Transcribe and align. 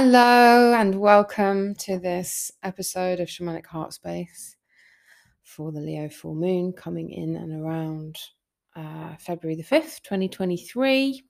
Hello 0.00 0.74
and 0.74 0.94
welcome 0.94 1.74
to 1.74 1.98
this 1.98 2.52
episode 2.62 3.18
of 3.18 3.26
Shamanic 3.26 3.64
Heartspace 3.64 4.54
for 5.42 5.72
the 5.72 5.80
Leo 5.80 6.08
full 6.08 6.36
moon 6.36 6.72
coming 6.72 7.10
in 7.10 7.34
and 7.34 7.60
around 7.60 8.16
uh, 8.76 9.16
February 9.18 9.56
the 9.56 9.64
5th, 9.64 10.00
2023. 10.04 11.24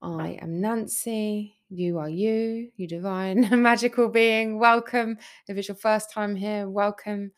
I 0.00 0.38
am 0.40 0.62
Nancy. 0.62 1.54
You 1.68 1.98
are 1.98 2.08
you, 2.08 2.70
you 2.76 2.88
divine 2.88 3.46
magical 3.62 4.08
being. 4.08 4.58
Welcome. 4.58 5.18
If 5.46 5.58
it's 5.58 5.68
your 5.68 5.74
first 5.74 6.10
time 6.10 6.34
here, 6.34 6.66
welcome. 6.66 7.30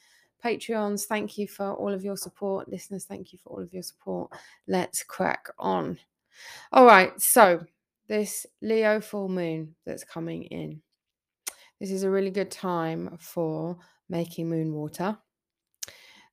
Patreons, 0.45 1.07
thank 1.07 1.37
you 1.37 1.49
for 1.49 1.75
all 1.75 1.93
of 1.93 2.05
your 2.05 2.17
support. 2.17 2.69
Listeners, 2.69 3.07
thank 3.07 3.33
you 3.33 3.41
for 3.43 3.55
all 3.55 3.61
of 3.61 3.75
your 3.75 3.83
support. 3.83 4.31
Let's 4.69 5.03
crack 5.03 5.49
on. 5.59 5.99
All 6.71 6.87
right, 6.87 7.21
so 7.21 7.67
this 8.09 8.47
Leo 8.61 9.01
full 9.01 9.29
moon 9.29 9.75
that's 9.87 10.05
coming 10.05 10.45
in. 10.45 10.83
This 11.81 11.91
is 11.91 12.03
a 12.03 12.11
really 12.11 12.31
good 12.31 12.51
time 12.51 13.17
for 13.19 13.79
making 14.09 14.49
moon 14.49 14.73
water. 14.73 15.19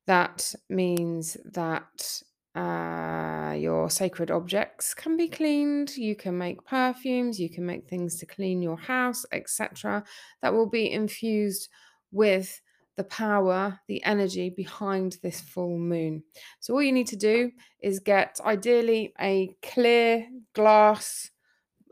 That 0.06 0.54
means 0.68 1.36
that 1.44 2.22
uh, 2.54 3.54
your 3.56 3.90
sacred 3.90 4.30
objects 4.30 4.94
can 4.94 5.16
be 5.16 5.28
cleaned. 5.28 5.96
You 5.96 6.16
can 6.16 6.36
make 6.36 6.64
perfumes, 6.64 7.38
you 7.38 7.48
can 7.48 7.64
make 7.64 7.88
things 7.88 8.16
to 8.18 8.26
clean 8.26 8.60
your 8.62 8.76
house, 8.76 9.24
etc. 9.32 10.04
That 10.42 10.52
will 10.52 10.68
be 10.68 10.90
infused 10.90 11.68
with 12.12 12.60
the 12.96 13.04
power, 13.04 13.80
the 13.88 14.02
energy 14.04 14.50
behind 14.50 15.18
this 15.22 15.40
full 15.40 15.78
moon. 15.78 16.22
So, 16.58 16.74
all 16.74 16.82
you 16.82 16.92
need 16.92 17.06
to 17.08 17.16
do 17.16 17.50
is 17.80 18.00
get 18.00 18.38
ideally 18.44 19.14
a 19.20 19.54
clear 19.62 20.26
glass 20.54 21.30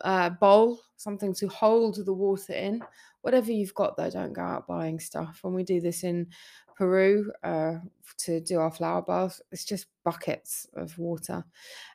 uh, 0.02 0.30
bowl, 0.30 0.80
something 0.96 1.34
to 1.34 1.48
hold 1.48 2.04
the 2.04 2.12
water 2.12 2.52
in. 2.52 2.82
Whatever 3.22 3.52
you've 3.52 3.74
got, 3.74 3.96
though, 3.96 4.10
don't 4.10 4.32
go 4.32 4.42
out 4.42 4.66
buying 4.66 5.00
stuff. 5.00 5.40
When 5.42 5.54
we 5.54 5.64
do 5.64 5.80
this 5.80 6.04
in 6.04 6.28
Peru 6.76 7.32
uh, 7.42 7.74
to 8.18 8.40
do 8.40 8.60
our 8.60 8.70
flower 8.70 9.02
bath, 9.02 9.40
it's 9.50 9.64
just 9.64 9.86
buckets 10.04 10.66
of 10.74 10.96
water 10.98 11.44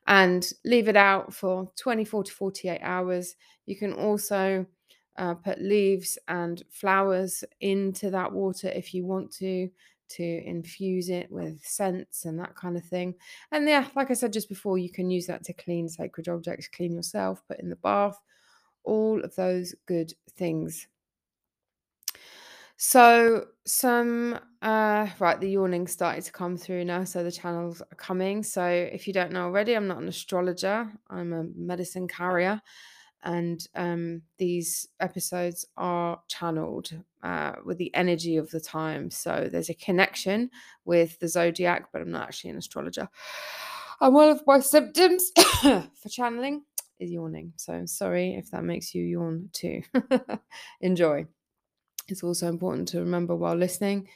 and 0.07 0.47
leave 0.65 0.89
it 0.89 0.97
out 0.97 1.33
for 1.33 1.71
24 1.77 2.25
to 2.25 2.31
48 2.31 2.79
hours. 2.81 3.35
You 3.65 3.77
can 3.77 3.93
also 3.93 4.65
uh, 5.17 5.35
put 5.35 5.61
leaves 5.61 6.17
and 6.27 6.63
flowers 6.69 7.43
into 7.61 8.09
that 8.09 8.31
water 8.31 8.67
if 8.69 8.93
you 8.93 9.05
want 9.05 9.31
to 9.35 9.69
to 10.15 10.23
infuse 10.23 11.09
it 11.09 11.31
with 11.31 11.63
scents 11.63 12.25
and 12.25 12.39
that 12.39 12.55
kind 12.55 12.77
of 12.77 12.83
thing. 12.85 13.15
And 13.51 13.67
yeah, 13.67 13.87
like 13.95 14.11
I 14.11 14.13
said 14.13 14.33
just 14.33 14.49
before, 14.49 14.77
you 14.77 14.91
can 14.91 15.09
use 15.09 15.27
that 15.27 15.43
to 15.45 15.53
clean 15.53 15.89
sacred 15.89 16.27
objects, 16.27 16.67
clean 16.67 16.93
yourself, 16.93 17.41
put 17.47 17.59
in 17.59 17.69
the 17.69 17.75
bath, 17.77 18.19
all 18.83 19.23
of 19.23 19.35
those 19.35 19.75
good 19.85 20.13
things. 20.31 20.87
So 22.75 23.47
some 23.65 24.39
uh 24.61 25.07
right, 25.19 25.39
the 25.39 25.49
yawning 25.49 25.87
started 25.87 26.23
to 26.25 26.31
come 26.31 26.57
through 26.57 26.85
now, 26.85 27.03
so 27.03 27.23
the 27.23 27.31
channels 27.31 27.81
are 27.81 27.95
coming. 27.95 28.43
So 28.43 28.65
if 28.65 29.07
you 29.07 29.13
don't 29.13 29.31
know 29.31 29.43
already, 29.43 29.75
I'm 29.75 29.87
not 29.87 29.99
an 29.99 30.07
astrologer, 30.07 30.91
I'm 31.09 31.33
a 31.33 31.45
medicine 31.55 32.07
carrier 32.07 32.61
and 33.23 33.65
um, 33.75 34.21
these 34.37 34.87
episodes 34.99 35.65
are 35.77 36.19
channeled 36.27 36.91
uh, 37.23 37.53
with 37.65 37.77
the 37.77 37.93
energy 37.95 38.37
of 38.37 38.49
the 38.51 38.59
time. 38.59 39.09
So 39.09 39.49
there's 39.51 39.69
a 39.69 39.75
connection 39.75 40.49
with 40.85 41.19
the 41.19 41.27
zodiac, 41.27 41.87
but 41.91 42.01
I'm 42.01 42.11
not 42.11 42.23
actually 42.23 42.51
an 42.51 42.57
astrologer. 42.57 43.07
And 44.01 44.13
one 44.13 44.29
of 44.29 44.43
my 44.45 44.59
symptoms 44.59 45.31
for 45.61 46.09
channeling 46.09 46.63
is 46.99 47.11
yawning. 47.11 47.53
So 47.55 47.73
I'm 47.73 47.87
sorry 47.87 48.35
if 48.35 48.51
that 48.51 48.63
makes 48.63 48.93
you 48.93 49.03
yawn 49.03 49.49
too. 49.53 49.81
Enjoy. 50.81 51.25
It's 52.09 52.23
also 52.23 52.47
important 52.49 52.89
to 52.89 52.99
remember 52.99 53.35
while 53.35 53.55
listening 53.55 54.09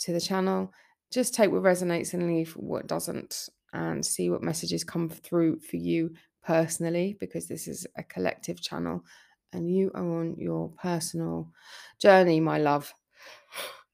to 0.00 0.12
the 0.12 0.20
channel, 0.20 0.72
just 1.12 1.34
take 1.34 1.52
what 1.52 1.62
resonates 1.62 2.14
and 2.14 2.26
leave 2.26 2.52
what 2.56 2.88
doesn't, 2.88 3.48
and 3.72 4.04
see 4.04 4.30
what 4.30 4.42
messages 4.42 4.84
come 4.84 5.08
through 5.08 5.60
for 5.60 5.76
you 5.76 6.12
personally 6.42 7.16
because 7.20 7.46
this 7.46 7.68
is 7.68 7.86
a 7.96 8.02
collective 8.02 8.60
channel 8.60 9.04
and 9.52 9.70
you 9.70 9.90
are 9.94 10.20
on 10.20 10.36
your 10.38 10.70
personal 10.82 11.50
journey, 11.98 12.40
my 12.40 12.58
love. 12.58 12.92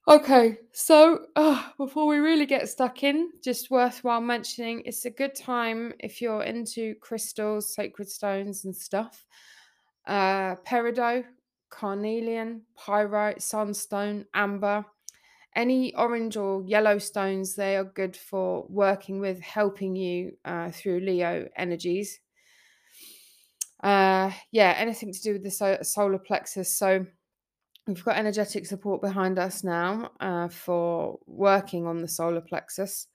Okay, 0.07 0.57
so 0.73 1.27
uh, 1.37 1.63
before 1.77 2.07
we 2.07 2.17
really 2.17 2.47
get 2.47 2.69
stuck 2.69 3.03
in, 3.03 3.31
just 3.45 3.71
worthwhile 3.71 4.23
mentioning 4.23 4.83
it's 4.87 5.05
a 5.05 5.11
good 5.11 5.35
time 5.35 5.93
if 5.99 6.23
you're 6.23 6.45
into 6.45 6.95
crystals, 7.03 7.75
sacred 7.75 8.09
stones, 8.09 8.65
and 8.65 8.75
stuff. 8.75 9.27
Uh, 10.07 10.55
peridot, 10.67 11.25
carnelian, 11.69 12.63
pyrite, 12.75 13.43
sunstone, 13.43 14.25
amber, 14.33 14.83
any 15.55 15.95
orange 15.95 16.39
or 16.39 16.63
yellow 16.63 16.99
stones, 16.99 17.55
they 17.55 17.77
are 17.77 17.85
good 17.85 18.17
for 18.17 18.65
working 18.71 19.21
with, 19.21 19.41
helping 19.41 19.95
you 19.95 20.33
uh, 20.47 20.71
through 20.71 21.01
Leo 21.01 21.47
energies 21.55 22.21
uh 23.83 24.31
yeah 24.51 24.75
anything 24.77 25.13
to 25.13 25.23
do 25.23 25.33
with 25.35 25.45
the 25.45 25.51
so- 25.51 25.83
solar 25.83 26.19
plexus. 26.19 26.77
So 26.77 27.07
we've 27.87 28.05
got 28.05 28.17
energetic 28.17 28.67
support 28.67 29.01
behind 29.01 29.39
us 29.39 29.65
now 29.65 30.11
uh, 30.21 30.49
for 30.49 31.19
working 31.27 31.87
on 31.87 32.03
the 32.03 32.09
solar 32.09 32.43
plexus. 32.43 33.07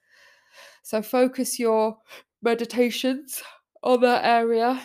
So 0.82 1.02
focus 1.02 1.60
your 1.60 1.98
meditations 2.42 3.44
on 3.84 4.02
that 4.02 4.26
area. 4.26 4.82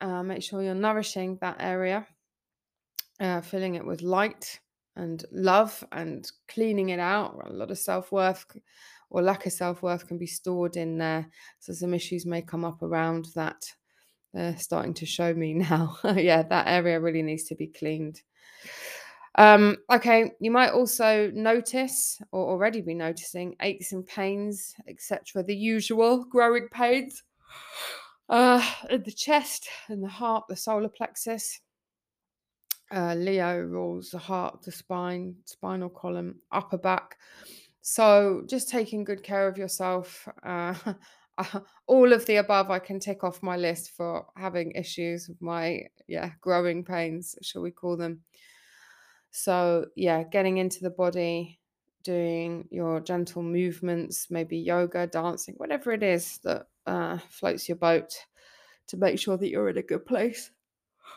Uh, 0.00 0.22
make 0.22 0.42
sure 0.42 0.62
you're 0.62 0.74
nourishing 0.74 1.38
that 1.40 1.56
area. 1.58 2.06
Uh, 3.18 3.40
filling 3.40 3.74
it 3.74 3.84
with 3.84 4.02
light 4.02 4.60
and 4.96 5.24
love 5.32 5.84
and 5.92 6.30
cleaning 6.48 6.90
it 6.90 7.00
out. 7.00 7.38
A 7.46 7.52
lot 7.52 7.70
of 7.70 7.78
self-worth 7.78 8.44
or 9.10 9.22
lack 9.22 9.46
of 9.46 9.52
self-worth 9.52 10.06
can 10.06 10.18
be 10.18 10.26
stored 10.26 10.76
in 10.76 10.98
there. 10.98 11.28
So 11.58 11.72
some 11.72 11.94
issues 11.94 12.26
may 12.26 12.42
come 12.42 12.64
up 12.64 12.82
around 12.82 13.26
that 13.34 13.64
they're 14.32 14.56
starting 14.56 14.94
to 14.94 15.06
show 15.06 15.34
me 15.34 15.54
now. 15.70 15.98
yeah, 16.16 16.42
that 16.42 16.68
area 16.68 17.00
really 17.00 17.22
needs 17.22 17.44
to 17.44 17.54
be 17.54 17.66
cleaned. 17.66 18.22
Um, 19.36 19.76
okay, 19.90 20.32
you 20.40 20.50
might 20.50 20.70
also 20.70 21.30
notice 21.32 22.20
or 22.32 22.50
already 22.50 22.80
be 22.80 22.94
noticing 22.94 23.54
aches 23.60 23.92
and 23.92 24.06
pains, 24.06 24.74
etc. 24.88 25.42
The 25.44 25.54
usual 25.54 26.24
growing 26.24 26.68
pains 26.68 27.22
uh, 28.28 28.64
in 28.88 29.02
the 29.02 29.12
chest, 29.12 29.68
and 29.88 30.02
the 30.02 30.08
heart, 30.08 30.44
the 30.48 30.56
solar 30.56 30.88
plexus. 30.88 31.60
Uh, 32.92 33.14
Leo 33.14 33.60
rules 33.60 34.10
the 34.10 34.18
heart, 34.18 34.62
the 34.62 34.72
spine, 34.72 35.36
spinal 35.44 35.88
column, 35.88 36.40
upper 36.50 36.78
back. 36.78 37.16
So 37.82 38.42
just 38.46 38.68
taking 38.68 39.04
good 39.04 39.22
care 39.22 39.46
of 39.46 39.56
yourself. 39.56 40.28
Uh, 40.42 40.74
all 41.86 42.12
of 42.12 42.26
the 42.26 42.36
above 42.36 42.70
I 42.70 42.78
can 42.78 43.00
tick 43.00 43.24
off 43.24 43.42
my 43.42 43.56
list 43.56 43.92
for 43.96 44.26
having 44.36 44.72
issues 44.72 45.28
with 45.28 45.40
my 45.40 45.82
yeah 46.06 46.32
growing 46.40 46.84
pains, 46.84 47.36
shall 47.42 47.62
we 47.62 47.70
call 47.70 47.96
them? 47.96 48.22
So 49.30 49.86
yeah, 49.96 50.24
getting 50.24 50.58
into 50.58 50.82
the 50.82 50.90
body, 50.90 51.60
doing 52.02 52.68
your 52.70 53.00
gentle 53.00 53.42
movements, 53.42 54.28
maybe 54.30 54.58
yoga, 54.58 55.06
dancing, 55.06 55.54
whatever 55.56 55.92
it 55.92 56.02
is 56.02 56.38
that 56.44 56.66
uh, 56.86 57.18
floats 57.28 57.68
your 57.68 57.76
boat, 57.76 58.12
to 58.88 58.96
make 58.96 59.18
sure 59.18 59.36
that 59.36 59.48
you're 59.48 59.68
in 59.68 59.78
a 59.78 59.82
good 59.82 60.04
place. 60.04 60.50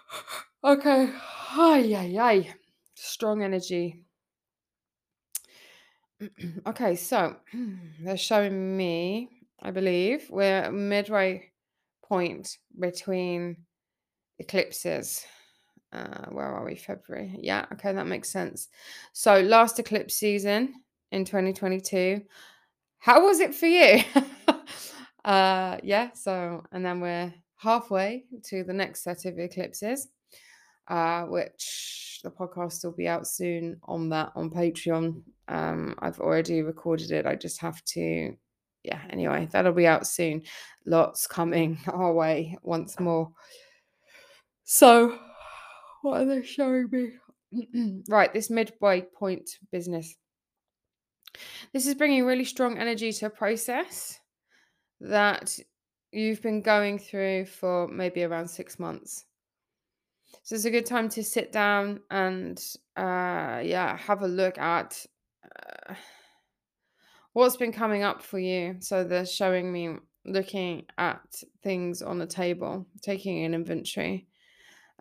okay, 0.64 1.10
hi, 1.16 1.80
ay, 1.80 2.18
ay, 2.20 2.54
strong 2.96 3.42
energy. 3.42 4.06
okay, 6.68 6.96
so 6.96 7.36
they're 8.00 8.18
showing 8.18 8.78
me 8.78 9.30
I 9.64 9.72
believe. 9.72 10.28
We're 10.30 10.72
midway 10.72 11.52
point 12.04 12.58
between 12.78 13.58
eclipses. 14.38 15.26
Uh, 15.94 16.26
where 16.32 16.46
are 16.46 16.66
we? 16.66 16.76
February. 16.76 17.36
Yeah, 17.40 17.66
okay, 17.74 17.94
that 17.94 18.08
makes 18.08 18.30
sense. 18.30 18.68
So, 19.14 19.40
last 19.40 19.80
eclipse 19.80 20.16
season 20.16 20.74
in 21.12 21.24
2022. 21.24 22.22
How 23.00 23.26
was 23.26 23.40
it 23.40 23.56
for 23.56 23.68
you? 23.68 24.04
uh, 25.26 25.78
yeah, 25.82 26.12
so, 26.14 26.64
and 26.72 26.86
then 26.86 27.00
we're 27.00 27.34
halfway 27.58 28.26
to 28.46 28.64
the 28.64 28.74
next 28.74 29.04
set 29.04 29.26
of 29.26 29.40
eclipses, 29.40 30.10
uh, 30.90 31.24
which 31.24 32.20
the 32.24 32.32
podcast 32.32 32.84
will 32.84 32.92
be 32.92 33.08
out 33.08 33.28
soon 33.28 33.78
on 33.84 34.10
that 34.10 34.32
on 34.36 34.50
Patreon. 34.50 35.22
Um, 35.48 35.96
I've 36.00 36.20
already 36.20 36.64
recorded 36.64 37.12
it. 37.12 37.26
I 37.26 37.36
just 37.36 37.62
have 37.62 37.84
to 37.86 38.36
yeah, 38.84 39.02
anyway, 39.10 39.48
that'll 39.52 39.74
be 39.74 39.88
out 39.88 40.06
soon. 40.06 40.44
Lots 40.86 41.28
coming 41.28 41.80
our 41.88 42.14
way 42.14 42.58
once 42.62 43.00
more. 43.00 43.32
So, 44.66 45.18
what 46.02 46.22
are 46.22 46.26
they 46.26 46.44
showing 46.44 46.90
me? 46.92 48.02
right, 48.10 48.34
this 48.34 48.50
midway 48.50 49.02
point 49.02 49.50
business. 49.72 50.16
This 51.72 51.88
is 51.88 51.96
bringing 51.96 52.26
really 52.26 52.46
strong 52.46 52.78
energy 52.78 53.12
to 53.14 53.28
a 53.28 53.30
process 53.30 54.20
that 55.02 55.58
you've 56.12 56.42
been 56.42 56.62
going 56.62 57.00
through 57.00 57.46
for 57.46 57.88
maybe 57.88 58.24
around 58.24 58.48
six 58.48 58.80
months. 58.80 59.26
So 60.44 60.56
it's 60.56 60.66
a 60.66 60.72
good 60.72 60.86
time 60.86 61.10
to 61.10 61.24
sit 61.24 61.52
down 61.52 62.02
and 62.12 62.62
uh, 62.98 63.62
yeah, 63.64 63.98
have 63.98 64.22
a 64.22 64.28
look 64.28 64.58
at 64.58 65.06
uh, 65.90 65.94
what's 67.34 67.58
been 67.58 67.74
coming 67.74 68.04
up 68.04 68.22
for 68.22 68.40
you. 68.40 68.78
So 68.80 69.04
they're 69.04 69.26
showing 69.26 69.72
me 69.72 69.98
looking 70.26 70.86
at 70.98 71.22
things 71.62 72.02
on 72.02 72.18
the 72.18 72.28
table, 72.28 72.88
taking 73.02 73.44
an 73.44 73.54
inventory, 73.54 74.28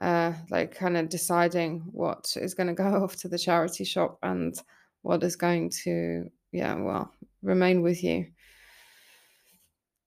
uh, 0.00 0.32
like 0.50 0.74
kind 0.74 0.96
of 0.96 1.08
deciding 1.08 1.82
what 1.92 2.34
is 2.36 2.54
going 2.54 2.66
to 2.66 2.74
go 2.74 2.84
off 3.04 3.16
to 3.16 3.28
the 3.28 3.38
charity 3.38 3.84
shop 3.84 4.18
and 4.22 4.54
what 5.02 5.22
is 5.22 5.36
going 5.36 5.70
to, 5.84 6.30
yeah, 6.52 6.74
well, 6.74 7.12
remain 7.42 7.82
with 7.82 8.02
you. 8.02 8.26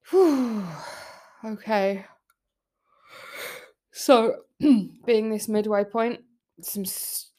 Whew. 0.10 0.64
Okay. 1.44 2.04
So, 3.92 4.38
being 4.60 5.30
this 5.30 5.48
midway 5.48 5.84
point, 5.84 6.22
some 6.60 6.86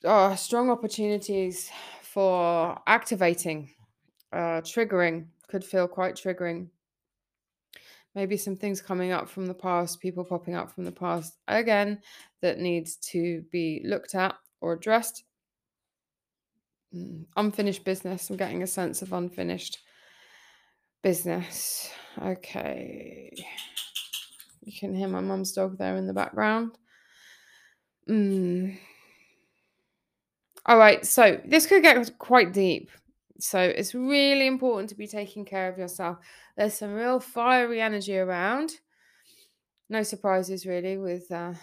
uh, 0.04 0.36
strong 0.36 0.70
opportunities 0.70 1.70
for 2.02 2.78
activating, 2.86 3.72
uh, 4.32 4.60
triggering 4.62 5.26
could 5.48 5.64
feel 5.64 5.88
quite 5.88 6.14
triggering. 6.14 6.68
Maybe 8.14 8.36
some 8.36 8.56
things 8.56 8.80
coming 8.80 9.12
up 9.12 9.28
from 9.28 9.46
the 9.46 9.54
past, 9.54 10.00
people 10.00 10.24
popping 10.24 10.54
up 10.54 10.72
from 10.72 10.84
the 10.84 10.92
past 10.92 11.36
again 11.48 12.00
that 12.40 12.58
needs 12.58 12.96
to 12.96 13.44
be 13.52 13.82
looked 13.84 14.14
at 14.14 14.34
or 14.60 14.72
addressed. 14.72 15.24
Mm, 16.94 17.26
unfinished 17.36 17.84
business. 17.84 18.30
I'm 18.30 18.36
getting 18.36 18.62
a 18.62 18.66
sense 18.66 19.02
of 19.02 19.12
unfinished 19.12 19.78
business. 21.02 21.90
Okay. 22.20 23.32
You 24.62 24.72
can 24.78 24.94
hear 24.94 25.08
my 25.08 25.20
mum's 25.20 25.52
dog 25.52 25.78
there 25.78 25.96
in 25.96 26.06
the 26.06 26.14
background. 26.14 26.72
Mm. 28.08 28.78
All 30.64 30.78
right, 30.78 31.06
so 31.06 31.40
this 31.44 31.66
could 31.66 31.82
get 31.82 32.18
quite 32.18 32.52
deep. 32.52 32.90
So 33.38 33.60
it's 33.60 33.94
really 33.94 34.46
important 34.46 34.88
to 34.90 34.94
be 34.94 35.06
taking 35.06 35.44
care 35.44 35.68
of 35.68 35.78
yourself. 35.78 36.18
There's 36.56 36.74
some 36.74 36.94
real 36.94 37.20
fiery 37.20 37.80
energy 37.80 38.16
around. 38.16 38.72
No 39.88 40.02
surprises 40.02 40.66
really 40.66 40.96
with 40.96 41.30
uh, 41.30 41.54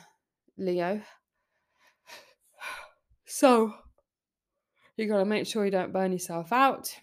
Leo. 0.57 1.01
So 3.25 3.73
you 4.95 5.07
got 5.07 5.17
to 5.17 5.25
make 5.25 5.47
sure 5.47 5.65
you 5.65 5.71
don't 5.71 5.91
burn 5.91 6.11
yourself 6.11 6.53
out. 6.53 6.95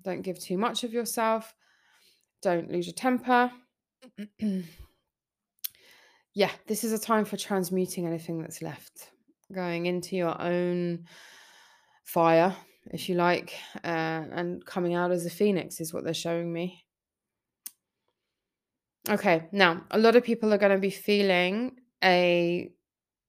Don't 0.00 0.22
give 0.22 0.38
too 0.38 0.56
much 0.56 0.84
of 0.84 0.92
yourself. 0.92 1.54
Don't 2.40 2.70
lose 2.70 2.86
your 2.86 2.94
temper. 2.94 3.50
yeah, 6.34 6.50
this 6.66 6.84
is 6.84 6.92
a 6.92 6.98
time 6.98 7.24
for 7.24 7.36
transmuting 7.36 8.06
anything 8.06 8.40
that's 8.40 8.62
left, 8.62 9.10
going 9.52 9.86
into 9.86 10.16
your 10.16 10.40
own 10.40 11.04
fire, 12.04 12.54
if 12.86 13.08
you 13.08 13.14
like, 13.14 13.54
uh, 13.84 14.24
and 14.32 14.64
coming 14.64 14.94
out 14.94 15.10
as 15.12 15.26
a 15.26 15.30
phoenix 15.30 15.80
is 15.80 15.92
what 15.92 16.04
they're 16.04 16.14
showing 16.14 16.52
me. 16.52 16.84
Okay, 19.08 19.48
now 19.52 19.84
a 19.90 19.98
lot 19.98 20.14
of 20.14 20.22
people 20.22 20.52
are 20.54 20.58
going 20.58 20.72
to 20.72 20.78
be 20.78 20.90
feeling 20.90 21.76
a 22.04 22.70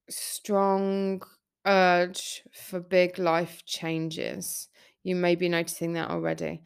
strong 0.10 1.22
urge 1.66 2.44
for 2.54 2.80
big 2.80 3.18
life 3.18 3.66
changes. 3.66 4.70
You 5.04 5.16
may 5.16 5.36
be 5.36 5.50
noticing 5.50 5.94
that 5.94 6.10
already 6.12 6.64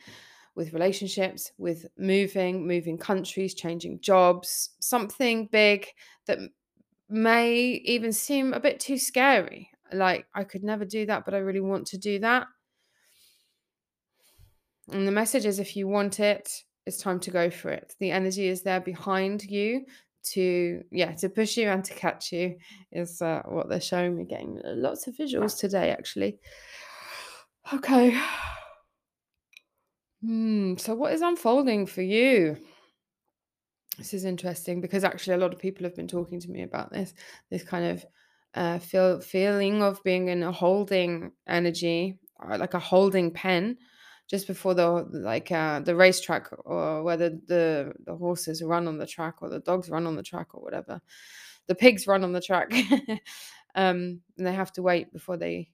with 0.56 0.74
relationships, 0.74 1.52
with 1.58 1.86
moving, 1.98 2.68
moving 2.68 2.98
countries, 2.98 3.54
changing 3.54 4.02
jobs, 4.02 4.72
something 4.80 5.48
big 5.48 5.88
that 6.26 6.40
may 7.10 7.56
even 7.86 8.12
seem 8.12 8.54
a 8.54 8.60
bit 8.60 8.80
too 8.80 8.98
scary. 8.98 9.72
Like, 9.94 10.28
I 10.36 10.44
could 10.44 10.64
never 10.64 10.86
do 10.86 11.06
that, 11.06 11.26
but 11.26 11.34
I 11.34 11.38
really 11.40 11.62
want 11.62 11.88
to 11.88 11.98
do 11.98 12.20
that. 12.20 12.48
And 14.92 15.08
the 15.08 15.12
message 15.12 15.46
is 15.46 15.60
if 15.60 15.76
you 15.76 15.88
want 15.88 16.20
it, 16.20 16.64
it's 16.86 16.98
time 16.98 17.20
to 17.22 17.32
go 17.32 17.50
for 17.50 17.70
it. 17.70 17.94
The 18.00 18.12
energy 18.12 18.48
is 18.48 18.64
there 18.64 18.80
behind 18.80 19.44
you 19.44 19.86
to 20.32 20.84
yeah 20.92 21.14
to 21.14 21.30
push 21.30 21.56
you 21.56 21.70
and 21.70 21.84
to 21.86 21.94
catch 21.94 22.34
you 22.34 22.58
is 22.92 23.22
uh, 23.22 23.42
what 23.46 23.70
they're 23.70 23.82
showing 23.82 24.18
me. 24.18 24.26
Getting 24.26 24.62
lots 24.64 25.08
of 25.08 25.16
visuals 25.16 25.58
today 25.58 25.92
actually. 25.92 26.40
Okay. 27.74 28.18
Hmm 30.22 30.78
so 30.78 30.96
what 30.96 31.14
is 31.14 31.22
unfolding 31.22 31.86
for 31.86 32.02
you? 32.02 32.58
This 33.98 34.14
is 34.14 34.26
interesting 34.26 34.80
because 34.80 35.04
actually 35.04 35.36
a 35.36 35.40
lot 35.40 35.54
of 35.54 35.60
people 35.60 35.84
have 35.84 35.96
been 35.96 36.08
talking 36.08 36.40
to 36.40 36.50
me 36.50 36.64
about 36.64 36.92
this 36.92 37.14
this 37.50 37.64
kind 37.64 37.86
of 37.86 38.06
uh, 38.54 38.80
feel 38.80 39.20
feeling 39.20 39.84
of 39.84 40.04
being 40.04 40.30
in 40.30 40.44
a 40.44 40.52
holding 40.52 41.32
energy 41.48 42.18
like 42.58 42.74
a 42.74 42.80
holding 42.80 43.32
pen 43.32 43.78
just 44.28 44.48
before 44.48 44.74
the 44.74 45.08
like 45.12 45.52
uh, 45.52 45.80
the 45.80 45.96
racetrack 45.96 46.50
or 46.66 47.04
whether 47.04 47.30
the 47.30 47.94
the 48.06 48.16
horses 48.16 48.62
run 48.62 48.88
on 48.88 48.98
the 48.98 49.08
track 49.08 49.42
or 49.42 49.50
the 49.50 49.60
dogs 49.60 49.90
run 49.90 50.06
on 50.06 50.16
the 50.16 50.24
track 50.24 50.54
or 50.54 50.62
whatever. 50.62 51.02
The 51.68 51.76
pigs 51.76 52.08
run 52.08 52.24
on 52.24 52.34
the 52.34 52.42
track. 52.42 52.72
Um, 53.76 54.22
and 54.38 54.48
they 54.48 54.54
have 54.54 54.74
to 54.74 54.82
wait 54.82 55.14
before 55.14 55.38
they 55.38 55.70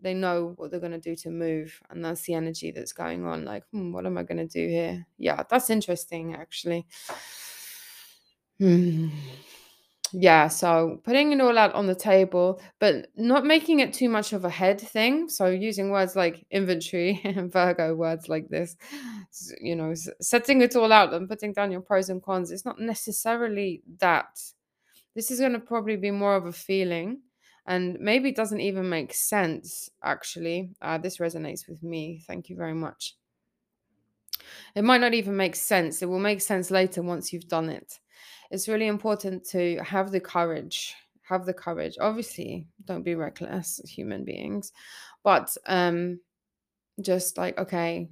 they 0.00 0.14
know 0.14 0.54
what 0.56 0.70
they're 0.70 0.80
going 0.80 0.92
to 0.92 0.98
do 0.98 1.14
to 1.14 1.30
move 1.30 1.78
and 1.90 2.02
that's 2.02 2.22
the 2.22 2.32
energy 2.32 2.70
that's 2.70 2.94
going 2.94 3.26
on 3.26 3.44
like 3.44 3.62
hmm, 3.70 3.92
what 3.92 4.06
am 4.06 4.16
i 4.16 4.22
going 4.22 4.38
to 4.38 4.46
do 4.46 4.66
here? 4.66 5.06
Yeah 5.18 5.42
that's 5.48 5.68
interesting 5.68 6.34
actually. 6.34 6.86
Hmm 8.58 9.08
yeah, 10.12 10.48
so 10.48 11.00
putting 11.04 11.32
it 11.32 11.40
all 11.40 11.56
out 11.56 11.72
on 11.74 11.86
the 11.86 11.94
table, 11.94 12.60
but 12.78 13.06
not 13.16 13.46
making 13.46 13.80
it 13.80 13.94
too 13.94 14.08
much 14.08 14.32
of 14.32 14.44
a 14.44 14.50
head 14.50 14.80
thing. 14.80 15.28
So 15.28 15.46
using 15.46 15.90
words 15.90 16.14
like 16.14 16.44
inventory 16.50 17.20
and 17.24 17.50
Virgo 17.50 17.94
words 17.94 18.28
like 18.28 18.48
this, 18.48 18.76
you 19.60 19.74
know, 19.74 19.94
setting 20.20 20.60
it 20.60 20.76
all 20.76 20.92
out 20.92 21.14
and 21.14 21.28
putting 21.28 21.52
down 21.52 21.72
your 21.72 21.80
pros 21.80 22.10
and 22.10 22.22
cons. 22.22 22.50
It's 22.50 22.64
not 22.64 22.78
necessarily 22.78 23.82
that. 23.98 24.38
This 25.14 25.30
is 25.30 25.40
going 25.40 25.52
to 25.52 25.60
probably 25.60 25.96
be 25.96 26.10
more 26.10 26.36
of 26.36 26.46
a 26.46 26.52
feeling 26.52 27.22
and 27.66 27.98
maybe 28.00 28.30
it 28.30 28.36
doesn't 28.36 28.60
even 28.60 28.88
make 28.88 29.14
sense, 29.14 29.88
actually. 30.02 30.70
Uh, 30.82 30.98
this 30.98 31.18
resonates 31.18 31.68
with 31.68 31.82
me. 31.82 32.22
Thank 32.26 32.48
you 32.48 32.56
very 32.56 32.74
much. 32.74 33.16
It 34.74 34.82
might 34.82 35.00
not 35.00 35.14
even 35.14 35.36
make 35.36 35.54
sense. 35.54 36.02
It 36.02 36.06
will 36.06 36.18
make 36.18 36.40
sense 36.40 36.70
later 36.70 37.02
once 37.02 37.32
you've 37.32 37.48
done 37.48 37.68
it 37.68 38.00
it's 38.52 38.68
really 38.68 38.86
important 38.86 39.44
to 39.46 39.78
have 39.82 40.12
the 40.12 40.20
courage 40.20 40.94
have 41.22 41.46
the 41.46 41.54
courage. 41.54 41.96
Obviously 42.00 42.66
don't 42.84 43.02
be 43.02 43.14
reckless 43.14 43.80
human 43.88 44.24
beings 44.24 44.72
but 45.24 45.56
um 45.66 46.20
just 47.00 47.38
like 47.38 47.58
okay 47.58 48.10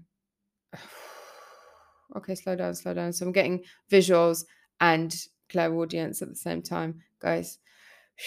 okay 2.17 2.35
slow 2.35 2.57
down 2.57 2.75
slow 2.75 2.95
down. 2.95 3.13
So 3.13 3.27
i'm 3.27 3.33
getting 3.33 3.63
visuals 3.91 4.45
and 4.81 5.15
clairaudience 5.49 6.23
at 6.23 6.29
the 6.29 6.37
same 6.37 6.63
time. 6.63 7.01
Guys 7.21 7.59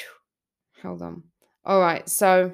hold 0.81 1.01
on. 1.01 1.23
All 1.65 1.81
right 1.81 2.07
so 2.07 2.53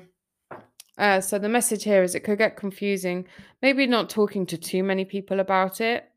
uh, 0.98 1.22
so 1.22 1.40
the 1.40 1.48
message 1.48 1.86
here 1.86 2.04
is 2.04 2.14
it 2.14 2.26
could 2.26 2.38
get 2.38 2.58
confusing. 2.58 3.26
Maybe 3.62 3.88
not 3.88 4.10
talking 4.10 4.46
to 4.48 4.58
too 4.58 4.84
many 4.84 5.06
people 5.06 5.40
about 5.40 5.80
it 5.80 6.12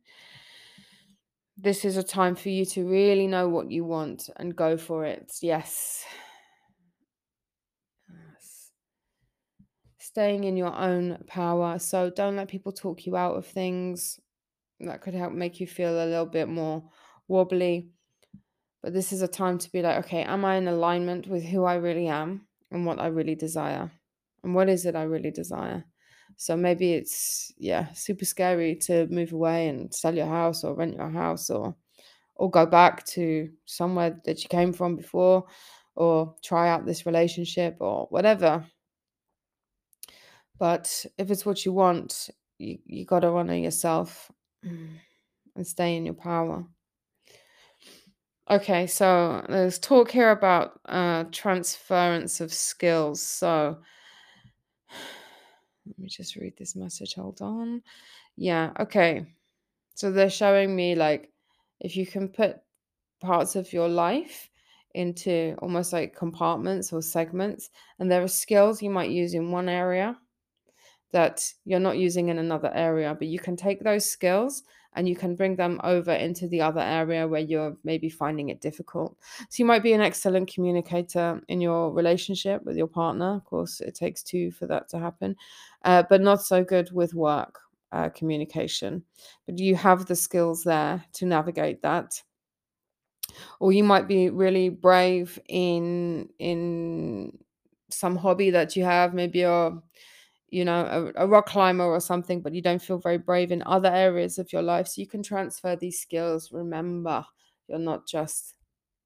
this 1.56 1.84
is 1.84 1.96
a 1.96 2.02
time 2.02 2.34
for 2.34 2.48
you 2.48 2.64
to 2.64 2.88
really 2.88 3.26
know 3.26 3.48
what 3.48 3.70
you 3.70 3.84
want 3.84 4.28
and 4.36 4.56
go 4.56 4.76
for 4.76 5.04
it. 5.04 5.32
Yes. 5.42 6.04
yes. 8.08 8.70
Staying 9.98 10.44
in 10.44 10.56
your 10.56 10.74
own 10.74 11.22
power. 11.26 11.78
So 11.78 12.10
don't 12.10 12.36
let 12.36 12.48
people 12.48 12.72
talk 12.72 13.06
you 13.06 13.16
out 13.16 13.36
of 13.36 13.46
things. 13.46 14.18
That 14.80 15.02
could 15.02 15.14
help 15.14 15.32
make 15.32 15.60
you 15.60 15.66
feel 15.66 15.92
a 15.94 16.06
little 16.06 16.26
bit 16.26 16.48
more 16.48 16.82
wobbly. 17.28 17.90
But 18.82 18.92
this 18.92 19.12
is 19.12 19.22
a 19.22 19.28
time 19.28 19.58
to 19.58 19.70
be 19.70 19.82
like, 19.82 20.04
okay, 20.04 20.22
am 20.22 20.44
I 20.44 20.56
in 20.56 20.66
alignment 20.66 21.28
with 21.28 21.44
who 21.44 21.64
I 21.64 21.74
really 21.74 22.08
am 22.08 22.48
and 22.70 22.84
what 22.84 22.98
I 22.98 23.06
really 23.06 23.36
desire? 23.36 23.92
And 24.42 24.54
what 24.54 24.68
is 24.68 24.86
it 24.86 24.96
I 24.96 25.02
really 25.04 25.30
desire? 25.30 25.84
So 26.36 26.56
maybe 26.56 26.92
it's 26.92 27.52
yeah, 27.58 27.92
super 27.92 28.24
scary 28.24 28.76
to 28.76 29.06
move 29.08 29.32
away 29.32 29.68
and 29.68 29.92
sell 29.94 30.14
your 30.14 30.26
house 30.26 30.64
or 30.64 30.74
rent 30.74 30.96
your 30.96 31.10
house 31.10 31.50
or 31.50 31.74
or 32.36 32.50
go 32.50 32.66
back 32.66 33.04
to 33.04 33.50
somewhere 33.66 34.20
that 34.24 34.42
you 34.42 34.48
came 34.48 34.72
from 34.72 34.96
before 34.96 35.44
or 35.94 36.34
try 36.42 36.70
out 36.70 36.86
this 36.86 37.06
relationship 37.06 37.76
or 37.80 38.06
whatever. 38.10 38.64
But 40.58 41.04
if 41.18 41.30
it's 41.30 41.44
what 41.44 41.64
you 41.64 41.72
want, 41.72 42.30
you, 42.58 42.78
you 42.86 43.04
got 43.04 43.20
to 43.20 43.28
honor 43.28 43.54
yourself 43.54 44.30
and 45.54 45.66
stay 45.66 45.96
in 45.96 46.04
your 46.04 46.14
power. 46.14 46.64
Okay, 48.50 48.86
so 48.86 49.44
there's 49.48 49.78
talk 49.78 50.10
here 50.10 50.30
about 50.30 50.80
uh, 50.86 51.24
transference 51.30 52.40
of 52.40 52.52
skills. 52.52 53.22
So 53.22 53.78
let 55.86 55.98
me 55.98 56.08
just 56.08 56.36
read 56.36 56.54
this 56.56 56.76
message. 56.76 57.14
Hold 57.14 57.40
on. 57.40 57.82
Yeah, 58.36 58.72
okay. 58.80 59.26
So 59.94 60.10
they're 60.10 60.30
showing 60.30 60.74
me 60.74 60.94
like 60.94 61.30
if 61.80 61.96
you 61.96 62.06
can 62.06 62.28
put 62.28 62.56
parts 63.20 63.56
of 63.56 63.72
your 63.72 63.88
life 63.88 64.50
into 64.94 65.54
almost 65.60 65.92
like 65.92 66.14
compartments 66.14 66.92
or 66.92 67.02
segments. 67.02 67.70
And 67.98 68.10
there 68.10 68.22
are 68.22 68.28
skills 68.28 68.82
you 68.82 68.90
might 68.90 69.10
use 69.10 69.34
in 69.34 69.50
one 69.50 69.68
area 69.68 70.18
that 71.12 71.50
you're 71.64 71.80
not 71.80 71.98
using 71.98 72.28
in 72.28 72.38
another 72.38 72.72
area, 72.74 73.14
but 73.18 73.28
you 73.28 73.38
can 73.38 73.56
take 73.56 73.82
those 73.82 74.10
skills 74.10 74.62
and 74.94 75.08
you 75.08 75.16
can 75.16 75.34
bring 75.34 75.56
them 75.56 75.80
over 75.84 76.12
into 76.12 76.48
the 76.48 76.60
other 76.60 76.80
area 76.80 77.26
where 77.26 77.40
you're 77.40 77.76
maybe 77.84 78.08
finding 78.08 78.50
it 78.50 78.60
difficult. 78.60 79.16
So 79.48 79.62
you 79.62 79.64
might 79.64 79.82
be 79.82 79.92
an 79.92 80.00
excellent 80.00 80.52
communicator 80.52 81.40
in 81.48 81.60
your 81.60 81.92
relationship 81.92 82.62
with 82.64 82.76
your 82.76 82.86
partner. 82.86 83.36
Of 83.36 83.44
course, 83.44 83.80
it 83.80 83.94
takes 83.94 84.22
two 84.22 84.50
for 84.50 84.66
that 84.66 84.88
to 84.90 84.98
happen, 84.98 85.36
uh, 85.84 86.02
but 86.08 86.20
not 86.20 86.42
so 86.42 86.62
good 86.62 86.92
with 86.92 87.14
work 87.14 87.60
uh, 87.92 88.08
communication. 88.10 89.02
But 89.46 89.58
you 89.58 89.76
have 89.76 90.06
the 90.06 90.16
skills 90.16 90.62
there 90.62 91.04
to 91.14 91.26
navigate 91.26 91.82
that. 91.82 92.22
Or 93.60 93.72
you 93.72 93.84
might 93.84 94.08
be 94.08 94.28
really 94.28 94.68
brave 94.68 95.38
in 95.48 96.28
in 96.38 97.38
some 97.88 98.16
hobby 98.16 98.50
that 98.50 98.76
you 98.76 98.84
have. 98.84 99.14
Maybe 99.14 99.40
you're 99.40 99.82
you 100.52 100.66
know, 100.66 101.12
a, 101.16 101.24
a, 101.24 101.26
rock 101.26 101.46
climber 101.46 101.84
or 101.84 101.98
something, 101.98 102.42
but 102.42 102.52
you 102.52 102.60
don't 102.60 102.82
feel 102.82 102.98
very 102.98 103.16
brave 103.16 103.50
in 103.50 103.62
other 103.64 103.88
areas 103.88 104.38
of 104.38 104.52
your 104.52 104.60
life. 104.60 104.86
So 104.86 105.00
you 105.00 105.06
can 105.06 105.22
transfer 105.22 105.74
these 105.74 105.98
skills. 105.98 106.52
Remember, 106.52 107.24
you're 107.68 107.78
not 107.78 108.06
just 108.06 108.54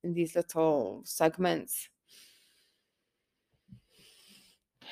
in 0.03 0.13
these 0.13 0.35
little 0.35 1.03
segments. 1.05 1.89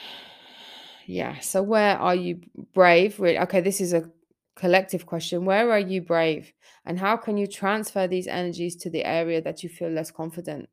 Yeah. 1.06 1.38
So 1.40 1.62
where 1.62 1.98
are 1.98 2.14
you 2.14 2.40
brave? 2.72 3.20
Okay, 3.20 3.60
this 3.60 3.82
is 3.82 3.92
a 3.92 4.10
collective 4.56 5.04
question. 5.04 5.44
Where 5.44 5.70
are 5.70 5.78
you 5.78 6.00
brave? 6.00 6.50
And 6.86 6.98
how 6.98 7.18
can 7.18 7.36
you 7.36 7.46
transfer 7.46 8.06
these 8.06 8.26
energies 8.26 8.74
to 8.76 8.88
the 8.88 9.04
area 9.04 9.42
that 9.42 9.62
you 9.62 9.68
feel 9.68 9.90
less 9.90 10.10
confident 10.10 10.70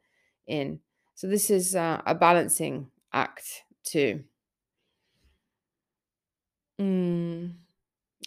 in? 0.48 0.80
So 1.16 1.28
this 1.28 1.50
is 1.50 1.76
uh, 1.76 2.02
a 2.06 2.16
balancing 2.16 2.88
act 3.12 3.64
too. 3.84 4.24
Mm, 6.80 7.54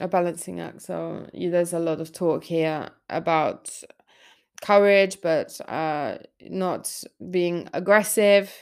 a 0.00 0.08
balancing 0.08 0.60
act. 0.60 0.82
So 0.82 1.28
yeah, 1.32 1.50
there's 1.50 1.72
a 1.72 1.78
lot 1.78 2.00
of 2.00 2.12
talk 2.12 2.44
here 2.44 2.90
about 3.10 3.70
courage, 4.62 5.20
but 5.22 5.60
uh, 5.68 6.18
not 6.42 7.02
being 7.30 7.68
aggressive 7.74 8.52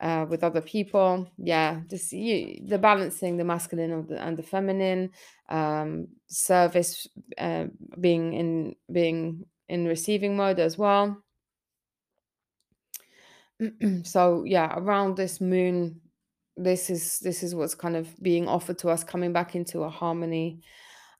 uh, 0.00 0.26
with 0.28 0.44
other 0.44 0.60
people. 0.60 1.28
Yeah, 1.38 1.80
just 1.90 2.12
you, 2.12 2.60
the 2.66 2.78
balancing 2.78 3.36
the 3.36 3.44
masculine 3.44 3.92
and 3.92 4.08
the, 4.08 4.22
and 4.22 4.36
the 4.36 4.42
feminine, 4.42 5.10
um, 5.48 6.08
service 6.28 7.06
uh, 7.38 7.66
being 8.00 8.32
in 8.34 8.76
being 8.92 9.46
in 9.68 9.86
receiving 9.86 10.36
mode 10.36 10.58
as 10.60 10.78
well. 10.78 11.18
so 14.04 14.44
yeah, 14.44 14.74
around 14.78 15.16
this 15.16 15.40
moon 15.40 16.00
this 16.56 16.90
is 16.90 17.18
this 17.20 17.42
is 17.42 17.54
what's 17.54 17.74
kind 17.74 17.96
of 17.96 18.08
being 18.22 18.48
offered 18.48 18.78
to 18.78 18.88
us 18.88 19.02
coming 19.02 19.32
back 19.32 19.54
into 19.54 19.82
a 19.82 19.90
harmony 19.90 20.60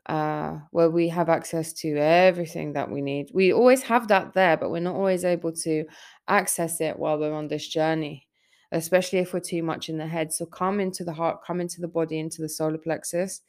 uh 0.07 0.59
where 0.71 0.91
we 0.91 1.09
have 1.09 1.29
access 1.29 1.73
to 1.73 1.97
everything 1.97 2.75
that 2.75 2.91
we 2.91 3.01
need. 3.01 3.31
We 3.33 3.53
always 3.53 3.83
have 3.83 4.09
that 4.09 4.35
there 4.35 4.57
but 4.57 4.71
we're 4.71 4.81
not 4.81 4.95
always 4.95 5.25
able 5.25 5.53
to 5.53 5.85
access 6.29 6.81
it 6.81 6.99
while 6.99 7.19
we're 7.19 7.35
on 7.35 7.49
this 7.49 7.67
journey 7.67 8.27
especially 8.73 9.21
if 9.21 9.33
we're 9.33 9.41
too 9.41 9.63
much 9.63 9.89
in 9.89 9.99
the 9.99 10.07
head. 10.07 10.33
So 10.33 10.47
come 10.47 10.79
into 10.79 11.05
the 11.05 11.13
heart 11.13 11.39
come 11.45 11.61
into 11.61 11.81
the 11.81 11.89
body 11.89 12.19
into 12.19 12.43
the 12.43 12.49
solar 12.49 12.79
plexus 12.79 13.41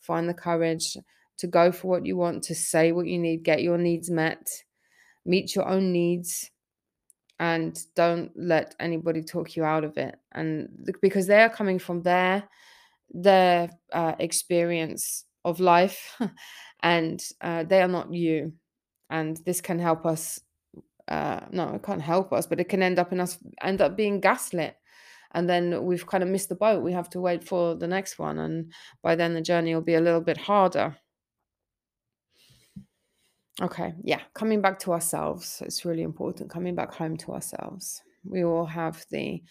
find 0.00 0.28
the 0.28 0.34
courage 0.34 0.96
to 1.38 1.46
go 1.46 1.72
for 1.72 1.88
what 1.88 2.06
you 2.06 2.16
want 2.16 2.44
to 2.44 2.54
say 2.54 2.92
what 2.92 3.06
you 3.06 3.18
need 3.18 3.42
get 3.42 3.62
your 3.62 3.78
needs 3.78 4.10
met 4.10 4.46
meet 5.24 5.56
your 5.56 5.66
own 5.66 5.92
needs 5.92 6.50
and 7.42 7.76
don't 7.96 8.30
let 8.36 8.76
anybody 8.78 9.20
talk 9.20 9.56
you 9.56 9.64
out 9.64 9.82
of 9.82 9.98
it. 9.98 10.14
And 10.30 10.88
because 11.02 11.26
they 11.26 11.42
are 11.42 11.48
coming 11.48 11.80
from 11.80 12.00
their 12.02 12.44
their 13.10 13.68
uh, 13.92 14.14
experience 14.20 15.24
of 15.44 15.58
life 15.58 16.16
and 16.84 17.20
uh, 17.40 17.64
they 17.64 17.82
are 17.82 17.88
not 17.88 18.14
you. 18.14 18.52
And 19.10 19.36
this 19.44 19.60
can 19.60 19.80
help 19.80 20.06
us 20.06 20.40
uh, 21.08 21.40
no 21.50 21.74
it 21.74 21.82
can't 21.82 22.00
help 22.00 22.32
us 22.32 22.46
but 22.46 22.60
it 22.60 22.68
can 22.68 22.80
end 22.80 23.00
up 23.00 23.12
in 23.12 23.18
us 23.18 23.38
end 23.60 23.82
up 23.82 23.96
being 23.96 24.20
gaslit. 24.20 24.76
And 25.32 25.48
then 25.48 25.84
we've 25.84 26.06
kind 26.06 26.22
of 26.22 26.28
missed 26.28 26.48
the 26.48 26.54
boat. 26.54 26.84
We 26.84 26.92
have 26.92 27.10
to 27.10 27.20
wait 27.20 27.42
for 27.42 27.74
the 27.74 27.88
next 27.88 28.20
one. 28.20 28.38
And 28.38 28.72
by 29.02 29.16
then 29.16 29.34
the 29.34 29.40
journey 29.40 29.74
will 29.74 29.82
be 29.82 29.94
a 29.94 30.00
little 30.00 30.20
bit 30.20 30.36
harder 30.36 30.96
Okay, 33.60 33.92
yeah, 34.02 34.20
coming 34.34 34.62
back 34.62 34.78
to 34.80 34.92
ourselves. 34.92 35.62
It's 35.64 35.84
really 35.84 36.02
important 36.02 36.50
coming 36.50 36.74
back 36.74 36.94
home 36.94 37.16
to 37.18 37.32
ourselves. 37.32 38.02
We 38.24 38.44
all 38.44 38.64
have 38.64 39.04
the 39.10 39.42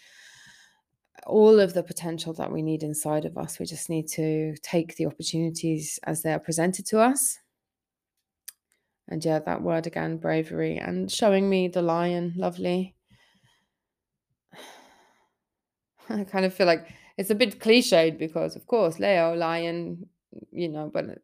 all 1.26 1.60
of 1.60 1.72
the 1.74 1.84
potential 1.84 2.32
that 2.34 2.50
we 2.50 2.62
need 2.62 2.82
inside 2.82 3.24
of 3.24 3.38
us. 3.38 3.60
We 3.60 3.66
just 3.66 3.88
need 3.88 4.08
to 4.08 4.56
take 4.62 4.96
the 4.96 5.06
opportunities 5.06 6.00
as 6.04 6.22
they 6.22 6.32
are 6.32 6.40
presented 6.40 6.84
to 6.86 6.98
us. 6.98 7.38
And 9.08 9.24
yeah, 9.24 9.38
that 9.40 9.62
word 9.62 9.86
again, 9.86 10.16
bravery, 10.16 10.78
and 10.78 11.10
showing 11.10 11.48
me 11.48 11.68
the 11.68 11.82
lion, 11.82 12.34
lovely. 12.36 12.96
I 16.08 16.24
kind 16.24 16.44
of 16.44 16.54
feel 16.54 16.66
like 16.66 16.88
it's 17.16 17.30
a 17.30 17.34
bit 17.34 17.60
cliched 17.60 18.18
because, 18.18 18.56
of 18.56 18.66
course, 18.66 18.98
Leo, 18.98 19.34
lion, 19.34 20.08
you 20.50 20.68
know, 20.68 20.90
but 20.92 21.18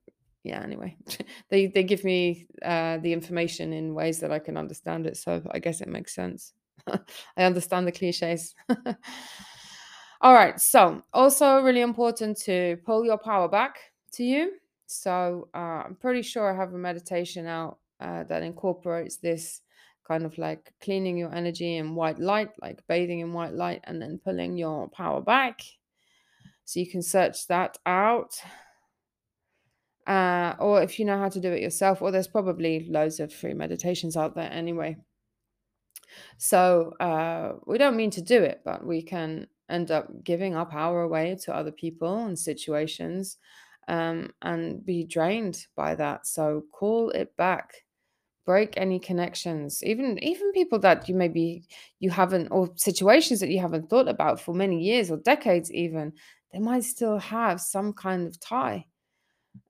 yeah 0.49 0.63
anyway 0.63 0.97
they 1.51 1.67
they 1.67 1.83
give 1.83 2.05
me 2.05 2.47
uh, 2.65 2.99
the 2.99 3.13
information 3.13 3.73
in 3.73 3.95
ways 3.95 4.19
that 4.21 4.33
i 4.33 4.39
can 4.39 4.57
understand 4.57 5.07
it 5.07 5.17
so 5.17 5.43
i 5.53 5.59
guess 5.59 5.81
it 5.81 5.89
makes 5.89 6.15
sense. 6.15 6.53
I 7.37 7.43
understand 7.45 7.87
the 7.87 7.93
cliches. 7.93 8.55
All 10.21 10.33
right 10.35 10.59
so 10.59 11.03
also 11.13 11.61
really 11.61 11.83
important 11.83 12.39
to 12.39 12.79
pull 12.85 13.05
your 13.05 13.19
power 13.19 13.49
back 13.49 13.79
to 14.13 14.25
you. 14.25 14.53
So 14.87 15.49
uh, 15.55 15.83
i'm 15.85 15.97
pretty 15.97 16.23
sure 16.23 16.51
i 16.51 16.57
have 16.57 16.73
a 16.73 16.79
meditation 16.79 17.47
out 17.47 17.79
uh, 18.01 18.25
that 18.25 18.43
incorporates 18.43 19.17
this 19.17 19.61
kind 20.09 20.25
of 20.25 20.39
like 20.39 20.73
cleaning 20.81 21.19
your 21.19 21.35
energy 21.35 21.77
in 21.77 21.95
white 21.95 22.19
light 22.19 22.49
like 22.63 22.83
bathing 22.89 23.21
in 23.21 23.33
white 23.33 23.53
light 23.53 23.83
and 23.85 24.01
then 24.01 24.19
pulling 24.25 24.57
your 24.57 24.89
power 24.89 25.21
back. 25.21 25.61
So 26.65 26.81
you 26.81 26.91
can 26.91 27.03
search 27.03 27.47
that 27.49 27.79
out 27.85 28.41
uh, 30.09 30.55
or 30.59 30.83
if 30.83 30.99
you 30.99 31.05
know 31.05 31.19
how 31.19 31.29
to 31.29 31.41
do 31.41 31.53
it 31.53 31.61
yourself, 31.61 32.01
or 32.01 32.11
there's 32.11 32.27
probably 32.27 32.89
loads 32.89 33.21
of 33.21 33.33
free 33.33 33.55
meditations 33.55 34.17
out 34.17 34.35
there 34.35 34.51
anyway. 34.51 34.97
So 36.39 36.95
uh, 36.99 37.59
we 37.67 37.77
don't 37.77 37.97
mean 37.97 38.11
to 38.13 38.23
do 38.23 38.43
it, 38.43 38.63
but 38.65 38.85
we 38.85 39.03
can 39.03 39.47
end 39.69 39.91
up 39.91 40.25
giving 40.25 40.57
our 40.57 40.65
power 40.65 41.03
away 41.03 41.37
to 41.43 41.55
other 41.55 41.71
people 41.71 42.25
and 42.25 42.39
situations 42.39 43.37
um, 43.87 44.33
and 44.41 44.85
be 44.85 45.05
drained 45.05 45.67
by 45.77 45.95
that. 45.97 46.27
So 46.27 46.65
call 46.73 47.11
it 47.11 47.37
back 47.37 47.75
break 48.47 48.73
any 48.79 48.99
connections 48.99 49.85
even 49.85 50.19
even 50.25 50.51
people 50.53 50.79
that 50.79 51.07
you 51.07 51.15
maybe 51.15 51.63
you 52.01 52.09
haven't 52.09 52.49
or 52.49 52.71
situations 52.77 53.41
that 53.41 53.51
you 53.51 53.61
haven't 53.61 53.91
thought 53.91 54.09
about 54.09 54.41
for 54.41 54.55
many 54.55 54.81
years 54.81 55.11
or 55.11 55.19
decades 55.19 55.71
even 55.71 56.11
they 56.51 56.59
might 56.59 56.83
still 56.83 57.19
have 57.19 57.61
some 57.61 57.93
kind 57.93 58.27
of 58.27 58.41
tie 58.41 58.83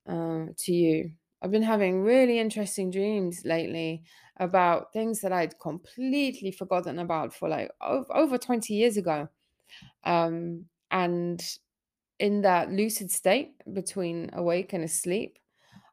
uh, 0.08 0.46
to 0.56 0.72
you. 0.72 1.12
I've 1.40 1.50
been 1.50 1.62
having 1.62 2.02
really 2.02 2.38
interesting 2.38 2.90
dreams 2.90 3.42
lately 3.44 4.02
about 4.38 4.92
things 4.92 5.20
that 5.20 5.32
I'd 5.32 5.58
completely 5.58 6.50
forgotten 6.50 6.98
about 6.98 7.34
for 7.34 7.48
like 7.48 7.70
over, 7.80 8.06
over 8.14 8.38
20 8.38 8.74
years 8.74 8.96
ago. 8.96 9.28
Um, 10.04 10.64
and 10.90 11.40
in 12.18 12.42
that 12.42 12.72
lucid 12.72 13.10
state 13.10 13.52
between 13.72 14.30
awake 14.32 14.72
and 14.72 14.82
asleep, 14.82 15.38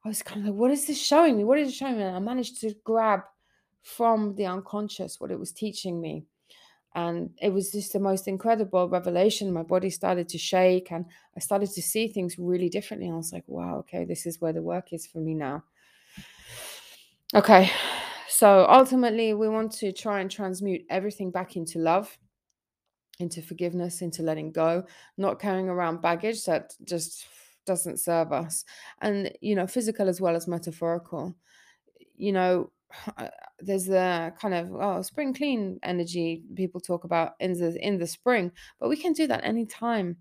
I 0.03 0.07
was 0.07 0.24
kind 0.24 0.41
of 0.41 0.48
like, 0.48 0.60
what 0.60 0.72
is 0.72 0.88
this 0.88 1.01
showing 1.01 1.38
me? 1.38 1.43
What 1.43 1.60
is 1.60 1.69
it 1.69 1.74
showing 1.74 1.98
me? 1.98 2.03
And 2.03 2.15
I 2.15 2.19
managed 2.19 2.62
to 2.62 2.74
grab 2.84 3.22
from 3.81 4.36
the 4.36 4.45
unconscious 4.45 5.19
what 5.19 5.31
it 5.31 5.39
was 5.39 5.51
teaching 5.51 6.01
me 6.01 6.25
and 6.95 7.29
it 7.41 7.49
was 7.53 7.71
just 7.71 7.93
the 7.93 7.99
most 7.99 8.27
incredible 8.27 8.89
revelation. 8.89 9.53
My 9.53 9.63
body 9.63 9.89
started 9.89 10.27
to 10.29 10.37
shake 10.37 10.91
and 10.91 11.05
i 11.37 11.39
started 11.39 11.69
to 11.69 11.81
see 11.81 12.07
things 12.07 12.39
really 12.39 12.69
differently 12.69 13.09
i 13.09 13.13
was 13.13 13.33
like 13.33 13.43
wow 13.47 13.77
okay 13.77 14.05
this 14.05 14.25
is 14.25 14.41
where 14.41 14.53
the 14.53 14.61
work 14.61 14.93
is 14.93 15.05
for 15.05 15.19
me 15.19 15.33
now. 15.35 15.63
Okay 17.33 17.69
so 18.27 18.65
ultimately 18.69 19.33
we 19.33 19.47
want 19.47 19.71
to 19.71 19.91
try 19.91 20.21
and 20.21 20.31
transmute 20.31 20.81
everything 20.89 21.31
back 21.31 21.55
into 21.55 21.79
love 21.79 22.17
into 23.19 23.41
forgiveness 23.41 24.01
into 24.01 24.23
letting 24.23 24.51
go 24.51 24.83
not 25.17 25.39
carrying 25.39 25.69
around 25.69 26.01
baggage 26.01 26.43
that 26.45 26.73
just 26.83 27.27
doesn't 27.65 27.99
serve 27.99 28.31
us 28.31 28.63
and 29.01 29.31
you 29.41 29.55
know 29.55 29.67
physical 29.67 30.07
as 30.07 30.21
well 30.21 30.35
as 30.35 30.47
metaphorical. 30.47 31.35
You 32.15 32.31
know 32.31 32.71
there's 33.59 33.85
the 33.85 34.33
kind 34.39 34.53
of 34.53 34.73
oh 34.73 35.01
spring 35.01 35.33
clean 35.33 35.79
energy 35.83 36.43
people 36.55 36.79
talk 36.79 37.03
about 37.03 37.33
in 37.39 37.53
the 37.53 37.77
in 37.85 37.97
the 37.97 38.07
spring 38.07 38.51
but 38.79 38.89
we 38.89 38.97
can 38.97 39.13
do 39.13 39.27
that 39.27 39.43
anytime 39.43 40.17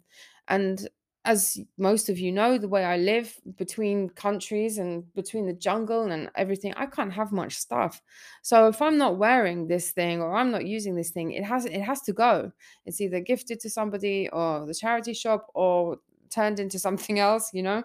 and 0.49 0.89
as 1.27 1.59
most 1.79 2.11
of 2.11 2.19
you 2.19 2.31
know, 2.31 2.59
the 2.59 2.69
way 2.69 2.85
I 2.85 2.99
live 2.99 3.35
between 3.57 4.11
countries 4.11 4.77
and 4.77 5.11
between 5.15 5.47
the 5.47 5.55
jungle 5.55 6.11
and 6.11 6.31
everything, 6.37 6.75
I 6.77 6.85
can't 6.85 7.13
have 7.13 7.33
much 7.33 7.57
stuff. 7.57 8.03
So 8.43 8.69
if 8.69 8.83
I'm 8.83 8.99
not 8.99 9.17
wearing 9.17 9.67
this 9.67 9.91
thing 9.93 10.21
or 10.21 10.37
I'm 10.37 10.51
not 10.51 10.67
using 10.67 10.95
this 10.95 11.11
thing, 11.11 11.33
it 11.33 11.45
has 11.45 11.65
it 11.65 11.81
has 11.81 12.03
to 12.03 12.13
go. 12.13 12.53
It's 12.85 13.01
either 13.01 13.21
gifted 13.21 13.59
to 13.61 13.71
somebody 13.71 14.29
or 14.31 14.67
the 14.67 14.75
charity 14.75 15.15
shop 15.15 15.47
or 15.55 15.99
turned 16.29 16.61
into 16.61 16.79
something 16.79 17.19
else, 17.29 17.55
you 17.55 17.63
know. 17.63 17.85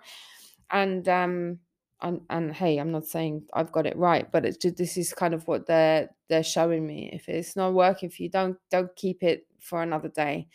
And 0.69 1.08
um 1.08 1.60
and, 2.01 2.22
and 2.29 2.53
hey, 2.53 2.77
I'm 2.77 2.91
not 2.91 3.06
saying 3.06 3.44
I've 3.53 3.72
got 3.72 3.86
it 3.86 3.98
right, 3.98 4.32
but 4.32 4.46
it's 4.46 4.58
just, 4.58 4.77
this 4.77 4.98
is 4.98 5.13
kind 5.13 5.34
of 5.34 5.48
what 5.48 5.68
they're 5.68 6.10
they're 6.29 6.44
showing 6.44 6.86
me. 6.86 7.10
If 7.12 7.27
it's 7.27 7.56
not 7.56 7.74
working 7.74 8.10
for 8.10 8.24
you, 8.24 8.29
don't 8.29 8.58
don't 8.70 8.96
keep 8.96 9.24
it 9.24 9.46
for 9.60 9.82
another 9.82 10.10
day 10.10 10.48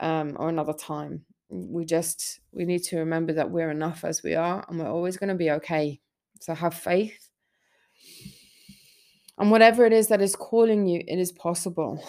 um, 0.00 0.36
or 0.38 0.48
another 0.48 0.74
time. 0.74 1.24
We 1.48 1.84
just 1.84 2.40
we 2.52 2.64
need 2.64 2.82
to 2.84 2.98
remember 2.98 3.32
that 3.34 3.50
we're 3.50 3.70
enough 3.70 4.04
as 4.04 4.22
we 4.22 4.34
are 4.34 4.64
and 4.68 4.78
we're 4.78 4.90
always 4.90 5.16
going 5.16 5.30
to 5.30 5.34
be 5.34 5.50
okay. 5.52 6.00
So 6.40 6.54
have 6.54 6.74
faith. 6.74 7.30
And 9.38 9.50
whatever 9.50 9.84
it 9.84 9.92
is 9.92 10.08
that 10.08 10.20
is 10.20 10.36
calling 10.36 10.86
you 10.86 11.02
it 11.06 11.18
is 11.18 11.32
possible. 11.32 12.02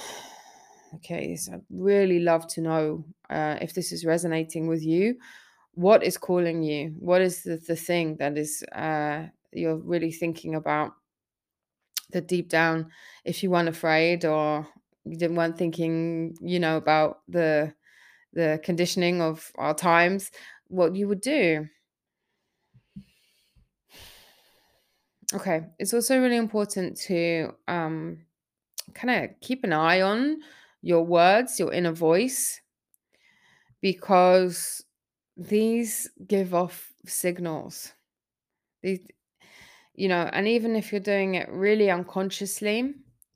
Okay 0.96 1.36
so 1.36 1.54
i'd 1.54 1.62
really 1.70 2.20
love 2.20 2.48
to 2.48 2.62
know 2.62 3.04
uh, 3.30 3.58
if 3.60 3.74
this 3.74 3.92
is 3.92 4.06
resonating 4.06 4.68
with 4.68 4.82
you 4.82 5.16
what 5.76 6.04
is 6.04 6.18
calling 6.18 6.64
you 6.64 6.96
what 7.00 7.22
is 7.22 7.44
the, 7.44 7.58
the 7.58 7.76
thing 7.76 8.18
that 8.18 8.38
is 8.38 8.64
uh, 8.74 9.28
you're 9.52 9.78
really 9.78 10.12
thinking 10.12 10.56
about 10.56 10.94
that 12.12 12.28
deep 12.28 12.50
down 12.50 12.92
if 13.24 13.42
you 13.44 13.50
weren't 13.50 13.70
afraid 13.70 14.26
or 14.26 14.68
you 15.04 15.18
didn't 15.18 15.36
weren't 15.36 15.58
thinking 15.58 16.36
you 16.42 16.60
know 16.60 16.78
about 16.78 17.22
the 17.28 17.74
the 18.34 18.62
conditioning 18.64 19.22
of 19.22 19.52
our 19.56 19.74
times, 19.74 20.32
what 20.68 20.96
you 20.96 21.08
would 21.08 21.22
do. 21.22 21.68
Okay, 25.34 25.66
it's 25.80 25.94
also 25.94 26.22
really 26.22 26.38
important 26.38 26.98
to 26.98 27.52
um, 27.68 28.26
kind 28.94 29.26
of 29.26 29.40
keep 29.42 29.64
an 29.64 29.74
eye 29.74 30.02
on 30.02 30.42
your 30.82 31.06
words, 31.06 31.60
your 31.60 31.74
inner 31.74 31.94
voice, 31.94 32.62
because 33.82 34.85
these 35.38 36.10
give 36.28 36.54
off 36.54 36.92
signals. 37.06 37.94
These, 38.84 39.08
you 39.96 40.08
know, 40.10 40.30
and 40.34 40.48
even 40.48 40.76
if 40.76 40.92
you're 40.92 41.02
doing 41.02 41.36
it 41.36 41.50
really 41.50 41.90
unconsciously, 41.90 42.94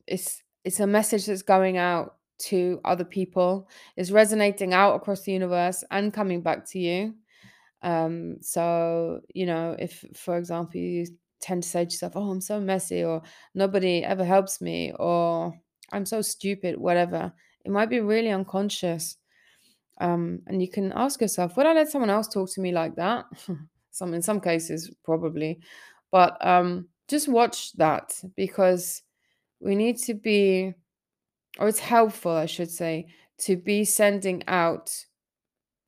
it's 0.08 0.44
it's 0.63 0.79
a 0.79 0.88
message 0.88 1.25
that's 1.25 1.41
going 1.41 1.77
out 1.77 2.18
to 2.39 2.79
other 2.86 3.06
people 3.06 3.68
is 3.98 4.12
resonating 4.12 4.74
out 4.74 4.96
across 4.96 5.24
the 5.24 5.32
universe 5.34 5.84
and 5.91 6.13
coming 6.13 6.41
back 6.41 6.65
to 6.70 6.79
you. 6.79 7.15
Um, 7.82 8.38
so, 8.41 9.22
you 9.34 9.46
know, 9.46 9.75
if, 9.79 10.03
for 10.15 10.38
example, 10.38 10.79
you 10.79 11.06
tend 11.41 11.63
to 11.63 11.70
say 11.70 11.86
to 11.86 11.91
yourself, 11.91 12.13
Oh, 12.15 12.32
I'm 12.32 12.41
so 12.41 12.60
messy, 12.60 13.03
or 13.03 13.22
nobody 13.56 14.03
ever 14.03 14.25
helps 14.25 14.62
me, 14.62 14.94
or 15.00 15.53
I'm 15.91 16.06
so 16.06 16.22
stupid, 16.22 16.77
whatever, 16.77 17.34
it 17.65 17.72
might 17.72 17.89
be 17.89 18.00
really 18.01 18.29
unconscious. 18.32 19.18
Um, 20.00 20.41
and 20.48 20.62
you 20.62 20.70
can 20.70 20.91
ask 20.94 21.22
yourself, 21.22 21.58
Would 21.58 21.65
I 21.65 21.74
let 21.74 21.89
someone 21.89 22.10
else 22.10 22.27
talk 22.27 22.51
to 22.53 22.62
me 22.62 22.72
like 22.72 22.96
that? 22.96 23.25
some 23.91 24.13
in 24.13 24.22
some 24.22 24.39
cases, 24.39 24.91
probably. 25.03 25.60
But 26.12 26.44
um, 26.46 26.88
just 27.08 27.27
watch 27.27 27.74
that 27.74 28.13
because 28.36 29.01
we 29.60 29.75
need 29.75 29.98
to 30.00 30.13
be 30.13 30.74
or 31.58 31.68
it's 31.68 31.79
helpful, 31.79 32.32
I 32.32 32.46
should 32.46 32.70
say, 32.70 33.08
to 33.39 33.58
be 33.58 33.84
sending 33.84 34.44
out 34.48 34.91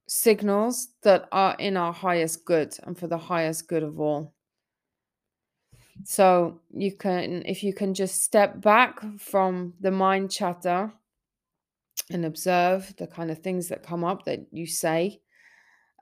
signals 0.07 0.89
that 1.03 1.27
are 1.31 1.55
in 1.59 1.77
our 1.77 1.93
highest 1.93 2.45
good 2.45 2.75
and 2.83 2.97
for 2.97 3.07
the 3.07 3.17
highest 3.17 3.67
good 3.67 3.83
of 3.83 3.99
all. 3.99 4.33
So 6.03 6.59
you 6.71 6.93
can, 6.93 7.43
if 7.45 7.63
you 7.63 7.73
can 7.73 7.93
just 7.93 8.23
step 8.23 8.61
back 8.61 8.99
from 9.19 9.73
the 9.79 9.91
mind 9.91 10.31
chatter 10.31 10.91
and 12.09 12.25
observe 12.25 12.93
the 12.97 13.07
kind 13.07 13.31
of 13.31 13.39
things 13.39 13.69
that 13.69 13.83
come 13.83 14.03
up 14.03 14.25
that 14.25 14.39
you 14.51 14.67
say. 14.67 15.21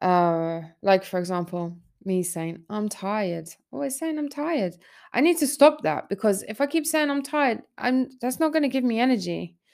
Uh, 0.01 0.61
like, 0.81 1.03
for 1.03 1.19
example, 1.19 1.77
me 2.05 2.23
saying, 2.23 2.63
I'm 2.69 2.89
tired, 2.89 3.49
always 3.71 3.97
saying 3.97 4.17
I'm 4.17 4.29
tired. 4.29 4.75
I 5.13 5.21
need 5.21 5.37
to 5.39 5.47
stop 5.47 5.83
that 5.83 6.09
because 6.09 6.43
if 6.47 6.61
I 6.61 6.67
keep 6.67 6.85
saying 6.85 7.09
I'm 7.09 7.23
tired, 7.23 7.61
I'm 7.77 8.09
that's 8.21 8.39
not 8.39 8.53
going 8.53 8.63
to 8.63 8.69
give 8.69 8.83
me 8.83 8.99
energy. 8.99 9.55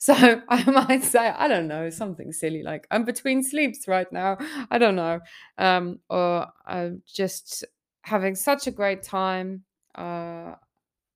So 0.00 0.12
I 0.48 0.70
might 0.70 1.04
say, 1.04 1.28
I 1.28 1.48
don't 1.48 1.68
know, 1.68 1.88
something 1.88 2.30
silly 2.32 2.62
like 2.62 2.86
I'm 2.90 3.04
between 3.04 3.42
sleeps 3.42 3.88
right 3.88 4.10
now. 4.12 4.36
I 4.70 4.76
don't 4.76 4.96
know. 4.96 5.20
Um, 5.56 6.00
or 6.10 6.48
I'm 6.66 7.02
just 7.06 7.64
having 8.02 8.34
such 8.34 8.66
a 8.66 8.70
great 8.70 9.02
time. 9.02 9.62
Uh, 9.94 10.56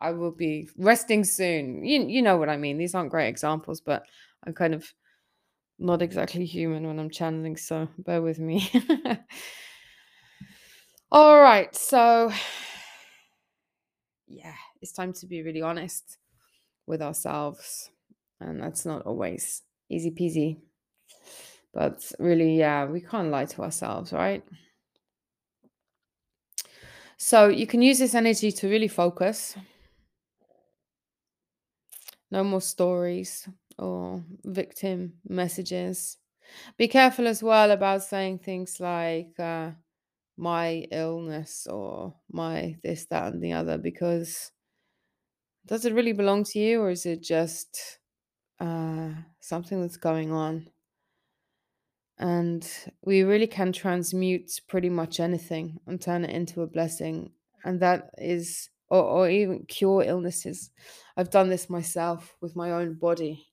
I 0.00 0.12
will 0.12 0.30
be 0.30 0.70
resting 0.78 1.24
soon. 1.24 1.84
You, 1.84 2.06
you 2.06 2.22
know 2.22 2.38
what 2.38 2.48
I 2.48 2.56
mean. 2.56 2.78
These 2.78 2.94
aren't 2.94 3.10
great 3.10 3.28
examples, 3.28 3.80
but 3.82 4.04
I'm 4.46 4.54
kind 4.54 4.74
of 4.74 4.92
not 5.78 6.02
exactly 6.02 6.44
human 6.44 6.86
when 6.86 6.98
I'm 6.98 7.10
channeling, 7.10 7.56
so 7.56 7.88
bear 7.98 8.22
with 8.22 8.38
me. 8.38 8.70
All 11.10 11.40
right, 11.40 11.74
so 11.74 12.30
yeah, 14.28 14.54
it's 14.80 14.92
time 14.92 15.12
to 15.14 15.26
be 15.26 15.42
really 15.42 15.62
honest 15.62 16.18
with 16.86 17.02
ourselves 17.02 17.90
and 18.40 18.62
that's 18.62 18.86
not 18.86 19.04
always 19.06 19.62
easy 19.88 20.10
peasy. 20.10 20.58
But 21.74 22.12
really, 22.18 22.56
yeah, 22.58 22.86
we 22.86 23.00
can't 23.00 23.30
lie 23.30 23.44
to 23.46 23.62
ourselves, 23.62 24.12
right? 24.12 24.42
So 27.16 27.48
you 27.48 27.66
can 27.66 27.82
use 27.82 27.98
this 27.98 28.14
energy 28.14 28.52
to 28.52 28.68
really 28.68 28.88
focus. 28.88 29.56
No 32.30 32.44
more 32.44 32.60
stories 32.60 33.48
or 33.78 34.24
victim 34.44 35.14
messages. 35.28 36.18
Be 36.76 36.88
careful 36.88 37.26
as 37.26 37.42
well 37.42 37.70
about 37.70 38.02
saying 38.02 38.38
things 38.38 38.80
like 38.80 39.38
uh, 39.38 39.72
my 40.36 40.86
illness 40.90 41.66
or 41.66 42.14
my 42.30 42.76
this, 42.82 43.06
that, 43.06 43.32
and 43.32 43.42
the 43.42 43.52
other, 43.52 43.78
because 43.78 44.50
does 45.66 45.84
it 45.84 45.92
really 45.92 46.12
belong 46.12 46.44
to 46.44 46.58
you 46.58 46.80
or 46.80 46.90
is 46.90 47.04
it 47.04 47.22
just 47.22 47.98
uh, 48.60 49.10
something 49.40 49.80
that's 49.80 49.96
going 49.96 50.32
on. 50.32 50.68
And 52.18 52.68
we 53.02 53.22
really 53.22 53.46
can 53.46 53.72
transmute 53.72 54.60
pretty 54.66 54.90
much 54.90 55.20
anything 55.20 55.80
and 55.86 56.00
turn 56.00 56.24
it 56.24 56.30
into 56.30 56.62
a 56.62 56.66
blessing. 56.66 57.32
And 57.64 57.80
that 57.80 58.10
is, 58.18 58.70
or, 58.88 59.02
or 59.02 59.30
even 59.30 59.64
cure 59.66 60.02
illnesses. 60.02 60.70
I've 61.16 61.30
done 61.30 61.48
this 61.48 61.70
myself 61.70 62.36
with 62.40 62.56
my 62.56 62.72
own 62.72 62.94
body 62.94 63.47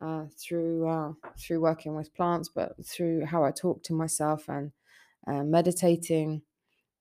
uh, 0.00 0.26
through 0.38 0.88
uh, 0.88 1.12
through 1.38 1.60
working 1.60 1.94
with 1.94 2.14
plants, 2.14 2.48
but 2.48 2.84
through 2.84 3.26
how 3.26 3.44
I 3.44 3.50
talk 3.50 3.82
to 3.84 3.92
myself 3.94 4.48
and 4.48 4.72
uh, 5.26 5.44
meditating 5.44 6.42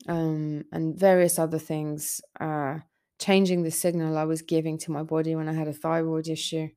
um, 0.08 0.66
and 0.72 0.98
various 0.98 1.40
other 1.40 1.60
things, 1.60 2.22
uh, 2.40 2.80
changing 3.20 3.64
the 3.64 3.72
signal 3.72 4.18
I 4.18 4.26
was 4.26 4.42
giving 4.42 4.78
to 4.80 4.92
my 4.92 5.04
body 5.04 5.36
when 5.36 5.50
I 5.50 5.54
had 5.54 5.68
a 5.68 5.74
thyroid 5.74 6.28
issue. 6.28 6.70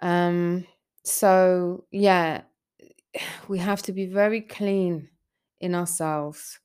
Um, 0.00 0.66
so 1.04 1.86
yeah, 1.90 2.42
we 3.48 3.58
have 3.58 3.82
to 3.82 3.92
be 3.92 4.06
very 4.06 4.40
clean 4.40 5.10
in 5.60 5.74
ourselves. 5.74 6.60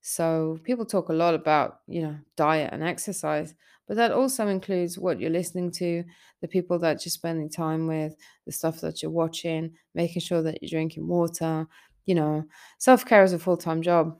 So 0.00 0.60
people 0.62 0.86
talk 0.86 1.08
a 1.08 1.12
lot 1.14 1.34
about, 1.34 1.80
you 1.88 2.02
know, 2.02 2.18
diet 2.36 2.72
and 2.72 2.82
exercise, 2.82 3.54
but 3.86 3.96
that 3.96 4.12
also 4.12 4.48
includes 4.48 4.98
what 4.98 5.20
you're 5.20 5.30
listening 5.30 5.70
to, 5.72 6.04
the 6.40 6.48
people 6.48 6.78
that 6.80 7.04
you're 7.04 7.10
spending 7.10 7.48
time 7.48 7.86
with, 7.86 8.14
the 8.44 8.52
stuff 8.52 8.80
that 8.80 9.02
you're 9.02 9.10
watching, 9.10 9.72
making 9.94 10.22
sure 10.22 10.42
that 10.42 10.58
you're 10.60 10.70
drinking 10.70 11.06
water. 11.06 11.66
You 12.04 12.16
know, 12.16 12.44
self 12.78 13.04
care 13.04 13.22
is 13.22 13.32
a 13.32 13.38
full 13.38 13.56
time 13.56 13.82
job. 13.82 14.18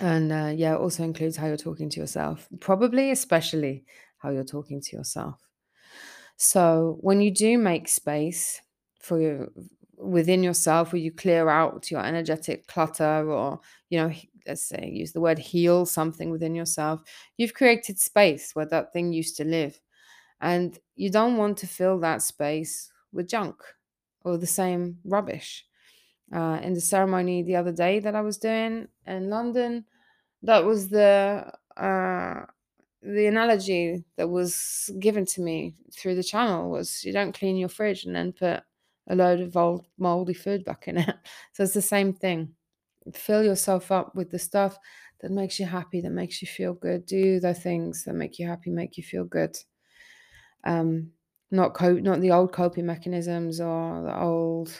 And 0.00 0.32
uh, 0.32 0.52
yeah, 0.54 0.74
it 0.74 0.80
also 0.80 1.04
includes 1.04 1.36
how 1.36 1.46
you're 1.46 1.56
talking 1.56 1.90
to 1.90 2.00
yourself, 2.00 2.48
probably, 2.60 3.10
especially 3.10 3.84
how 4.18 4.30
you're 4.30 4.44
talking 4.44 4.80
to 4.80 4.96
yourself. 4.96 5.40
So 6.36 6.98
when 7.00 7.20
you 7.20 7.30
do 7.30 7.58
make 7.58 7.88
space 7.88 8.60
for 9.00 9.20
your 9.20 9.48
within 9.96 10.42
yourself, 10.42 10.92
where 10.92 11.00
you 11.00 11.12
clear 11.12 11.48
out 11.48 11.90
your 11.90 12.04
energetic 12.04 12.66
clutter, 12.66 13.30
or 13.30 13.60
you 13.90 13.98
know, 13.98 14.12
let's 14.46 14.64
say 14.64 14.90
use 14.92 15.12
the 15.12 15.20
word 15.20 15.38
heal 15.38 15.86
something 15.86 16.30
within 16.30 16.54
yourself, 16.54 17.02
you've 17.36 17.54
created 17.54 17.98
space 17.98 18.54
where 18.54 18.66
that 18.66 18.92
thing 18.92 19.12
used 19.12 19.36
to 19.36 19.44
live, 19.44 19.80
and 20.40 20.78
you 20.96 21.10
don't 21.10 21.36
want 21.36 21.58
to 21.58 21.66
fill 21.66 21.98
that 22.00 22.22
space 22.22 22.90
with 23.12 23.28
junk 23.28 23.56
or 24.22 24.38
the 24.38 24.46
same 24.46 24.98
rubbish. 25.04 25.66
Uh, 26.34 26.58
in 26.62 26.72
the 26.72 26.80
ceremony 26.80 27.42
the 27.42 27.56
other 27.56 27.72
day 27.72 28.00
that 28.00 28.14
I 28.14 28.22
was 28.22 28.38
doing 28.38 28.88
in 29.06 29.28
London, 29.28 29.84
that 30.42 30.64
was 30.64 30.88
the 30.88 31.52
uh, 31.76 32.46
the 33.02 33.26
analogy 33.26 34.04
that 34.16 34.28
was 34.28 34.90
given 35.00 35.26
to 35.26 35.40
me 35.40 35.74
through 35.92 36.14
the 36.14 36.22
channel 36.22 36.70
was 36.70 37.04
you 37.04 37.12
don't 37.12 37.36
clean 37.36 37.56
your 37.56 37.68
fridge 37.68 38.04
and 38.04 38.14
then 38.14 38.32
put 38.32 38.62
a 39.08 39.16
load 39.16 39.40
of 39.40 39.56
old 39.56 39.86
moldy 39.98 40.34
food 40.34 40.64
back 40.64 40.88
in 40.88 40.98
it. 40.98 41.14
So 41.52 41.64
it's 41.64 41.74
the 41.74 41.82
same 41.82 42.12
thing. 42.12 42.54
Fill 43.14 43.42
yourself 43.42 43.90
up 43.90 44.14
with 44.14 44.30
the 44.30 44.38
stuff 44.38 44.78
that 45.20 45.30
makes 45.30 45.58
you 45.58 45.66
happy, 45.66 46.00
that 46.00 46.10
makes 46.10 46.42
you 46.42 46.48
feel 46.48 46.74
good. 46.74 47.06
Do 47.06 47.40
the 47.40 47.54
things 47.54 48.04
that 48.04 48.14
make 48.14 48.38
you 48.38 48.46
happy, 48.46 48.70
make 48.70 48.96
you 48.96 49.02
feel 49.02 49.24
good. 49.24 49.56
Um, 50.64 51.12
not 51.50 51.74
cope, 51.74 52.02
not 52.02 52.20
the 52.20 52.30
old 52.30 52.52
coping 52.52 52.86
mechanisms 52.86 53.60
or 53.60 54.02
the 54.02 54.18
old 54.18 54.72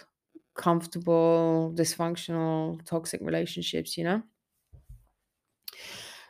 comfortable, 0.55 1.73
dysfunctional, 1.77 2.85
toxic 2.85 3.21
relationships, 3.23 3.97
you 3.97 4.05
know? 4.05 4.23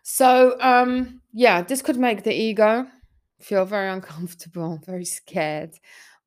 So, 0.02 0.60
um, 0.60 1.20
yeah, 1.32 1.62
this 1.62 1.82
could 1.82 1.96
make 1.96 2.24
the 2.24 2.34
ego 2.34 2.86
feel 3.40 3.64
very 3.64 3.88
uncomfortable, 3.88 4.80
very 4.86 5.04
scared. 5.04 5.74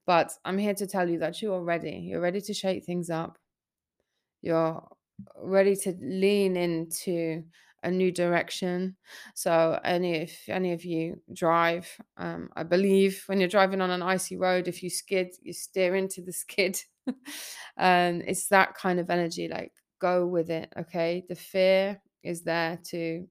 But 0.05 0.31
I'm 0.45 0.57
here 0.57 0.75
to 0.75 0.87
tell 0.87 1.09
you 1.09 1.19
that 1.19 1.41
you're 1.41 1.63
ready. 1.63 1.97
You're 2.09 2.21
ready 2.21 2.41
to 2.41 2.53
shake 2.53 2.85
things 2.85 3.09
up. 3.09 3.37
You're 4.41 4.87
ready 5.37 5.75
to 5.75 5.95
lean 6.01 6.57
into 6.57 7.43
a 7.83 7.91
new 7.91 8.11
direction. 8.11 8.97
So, 9.35 9.79
any 9.83 10.15
if 10.23 10.49
any 10.49 10.73
of 10.73 10.83
you 10.83 11.21
drive, 11.33 11.87
um, 12.17 12.49
I 12.55 12.63
believe 12.63 13.23
when 13.27 13.39
you're 13.39 13.47
driving 13.47 13.81
on 13.81 13.91
an 13.91 14.01
icy 14.01 14.37
road, 14.37 14.67
if 14.67 14.83
you 14.83 14.89
skid, 14.89 15.35
you 15.41 15.53
steer 15.53 15.95
into 15.95 16.21
the 16.21 16.33
skid, 16.33 16.81
and 17.77 18.23
it's 18.27 18.47
that 18.47 18.73
kind 18.73 18.99
of 18.99 19.09
energy. 19.09 19.47
Like, 19.47 19.71
go 19.99 20.25
with 20.25 20.49
it. 20.49 20.73
Okay, 20.77 21.23
the 21.29 21.35
fear 21.35 22.01
is 22.23 22.41
there 22.41 22.79
to 22.85 23.27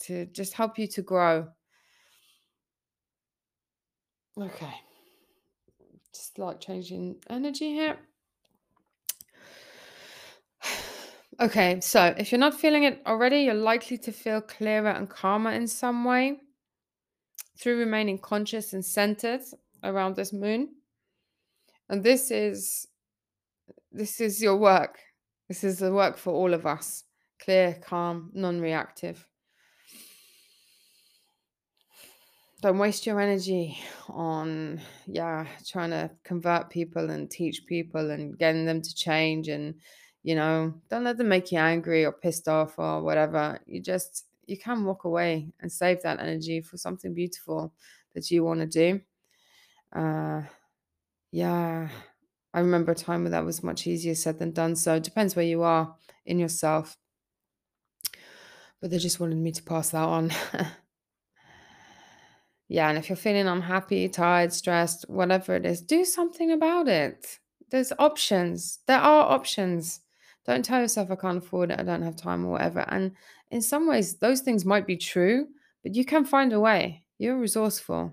to 0.00 0.26
just 0.26 0.54
help 0.54 0.78
you 0.78 0.86
to 0.88 1.02
grow. 1.02 1.48
Okay, 4.36 4.74
just 6.12 6.38
like 6.38 6.60
changing 6.60 7.16
energy 7.28 7.72
here. 7.72 7.98
Okay, 11.40 11.80
so 11.80 12.14
if 12.16 12.30
you're 12.30 12.38
not 12.38 12.60
feeling 12.60 12.84
it 12.84 13.02
already, 13.06 13.38
you're 13.38 13.54
likely 13.54 13.98
to 13.98 14.12
feel 14.12 14.40
clearer 14.40 14.90
and 14.90 15.10
calmer 15.10 15.50
in 15.50 15.66
some 15.66 16.04
way 16.04 16.38
through 17.58 17.78
remaining 17.78 18.18
conscious 18.18 18.72
and 18.72 18.84
centered 18.84 19.40
around 19.82 20.14
this 20.14 20.32
moon. 20.32 20.68
And 21.88 22.04
this 22.04 22.30
is 22.30 22.86
this 23.90 24.20
is 24.20 24.40
your 24.40 24.56
work. 24.56 24.98
This 25.48 25.64
is 25.64 25.78
the 25.78 25.92
work 25.92 26.16
for 26.18 26.32
all 26.32 26.54
of 26.54 26.66
us. 26.66 27.04
Clear, 27.40 27.78
calm, 27.84 28.30
non-reactive. 28.32 29.26
Don't 32.62 32.78
waste 32.78 33.06
your 33.06 33.20
energy 33.20 33.78
on 34.08 34.80
yeah, 35.06 35.46
trying 35.66 35.90
to 35.90 36.10
convert 36.22 36.70
people 36.70 37.10
and 37.10 37.30
teach 37.30 37.66
people 37.66 38.10
and 38.10 38.38
getting 38.38 38.64
them 38.64 38.80
to 38.80 38.94
change 38.94 39.48
and 39.48 39.74
you 40.24 40.34
know, 40.34 40.74
don't 40.88 41.04
let 41.04 41.18
them 41.18 41.28
make 41.28 41.52
you 41.52 41.58
angry 41.58 42.04
or 42.04 42.10
pissed 42.10 42.48
off 42.48 42.78
or 42.78 43.02
whatever. 43.02 43.60
You 43.66 43.80
just 43.80 44.24
you 44.46 44.56
can 44.56 44.84
walk 44.84 45.04
away 45.04 45.52
and 45.60 45.70
save 45.70 46.02
that 46.02 46.18
energy 46.18 46.62
for 46.62 46.78
something 46.78 47.14
beautiful 47.14 47.72
that 48.14 48.30
you 48.30 48.42
want 48.42 48.60
to 48.60 48.66
do. 48.66 49.00
Uh 49.92 50.42
yeah. 51.30 51.90
I 52.54 52.60
remember 52.60 52.92
a 52.92 52.94
time 52.94 53.24
where 53.24 53.30
that 53.30 53.44
was 53.44 53.62
much 53.62 53.86
easier 53.86 54.14
said 54.14 54.38
than 54.38 54.52
done. 54.52 54.76
So 54.76 54.94
it 54.94 55.02
depends 55.02 55.36
where 55.36 55.44
you 55.44 55.62
are 55.62 55.94
in 56.24 56.38
yourself. 56.38 56.96
But 58.80 58.90
they 58.90 58.98
just 58.98 59.20
wanted 59.20 59.38
me 59.38 59.52
to 59.52 59.62
pass 59.62 59.90
that 59.90 60.04
on. 60.04 60.30
yeah, 62.68 62.88
and 62.88 62.96
if 62.96 63.08
you're 63.08 63.16
feeling 63.16 63.48
unhappy, 63.48 64.08
tired, 64.08 64.52
stressed, 64.52 65.06
whatever 65.08 65.56
it 65.56 65.66
is, 65.66 65.80
do 65.80 66.04
something 66.04 66.52
about 66.52 66.86
it. 66.86 67.40
There's 67.70 67.92
options. 67.98 68.78
There 68.86 69.00
are 69.00 69.32
options. 69.32 70.00
Don't 70.46 70.64
tell 70.64 70.80
yourself 70.80 71.10
I 71.10 71.16
can't 71.16 71.38
afford 71.38 71.70
it, 71.70 71.80
I 71.80 71.82
don't 71.82 72.02
have 72.02 72.16
time 72.16 72.44
or 72.44 72.52
whatever. 72.52 72.84
And 72.88 73.12
in 73.50 73.62
some 73.62 73.88
ways, 73.88 74.16
those 74.16 74.40
things 74.40 74.64
might 74.64 74.86
be 74.86 74.96
true, 74.96 75.48
but 75.82 75.94
you 75.94 76.04
can 76.04 76.24
find 76.24 76.52
a 76.52 76.60
way. 76.60 77.04
You're 77.18 77.38
resourceful. 77.38 78.12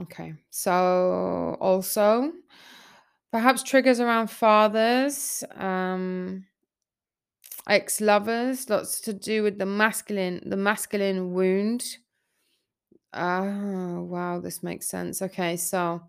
Okay. 0.00 0.34
So 0.50 1.56
also 1.60 2.32
perhaps 3.30 3.62
triggers 3.62 4.00
around 4.00 4.28
fathers, 4.28 5.44
um 5.56 6.46
ex-lovers, 7.68 8.70
lots 8.70 9.00
to 9.02 9.12
do 9.12 9.42
with 9.42 9.58
the 9.58 9.66
masculine 9.66 10.40
the 10.46 10.56
masculine 10.56 11.32
wound. 11.34 11.98
Oh, 13.12 14.02
wow, 14.02 14.40
this 14.40 14.62
makes 14.62 14.86
sense. 14.86 15.22
Okay, 15.22 15.56
so 15.56 16.02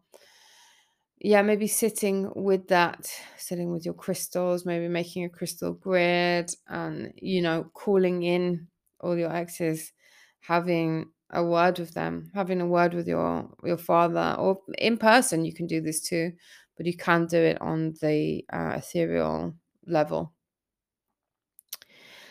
yeah, 1.22 1.42
maybe 1.42 1.68
sitting 1.68 2.32
with 2.36 2.68
that, 2.70 3.12
sitting 3.38 3.72
with 3.72 3.84
your 3.84 3.94
crystals, 3.94 4.66
maybe 4.66 4.88
making 4.88 5.26
a 5.26 5.30
crystal 5.30 5.74
grid 5.74 6.50
and, 6.68 7.12
you 7.18 7.42
know, 7.42 7.70
calling 7.74 8.24
in 8.24 8.68
all 9.02 9.18
your 9.18 9.34
exes, 9.34 9.92
having 10.40 11.10
a 11.32 11.44
word 11.44 11.78
with 11.78 11.94
them, 11.94 12.32
having 12.34 12.62
a 12.62 12.68
word 12.68 12.94
with 12.94 13.08
your 13.08 13.50
your 13.64 13.78
father 13.78 14.36
or 14.40 14.60
in 14.78 14.98
person 14.98 15.46
you 15.46 15.54
can 15.54 15.68
do 15.68 15.82
this 15.82 16.02
too, 16.02 16.32
but 16.78 16.86
you 16.86 16.96
can 16.96 17.26
do 17.28 17.38
it 17.38 17.62
on 17.62 17.94
the 18.02 18.44
uh, 18.52 18.76
ethereal 18.78 19.54
level. 19.86 20.34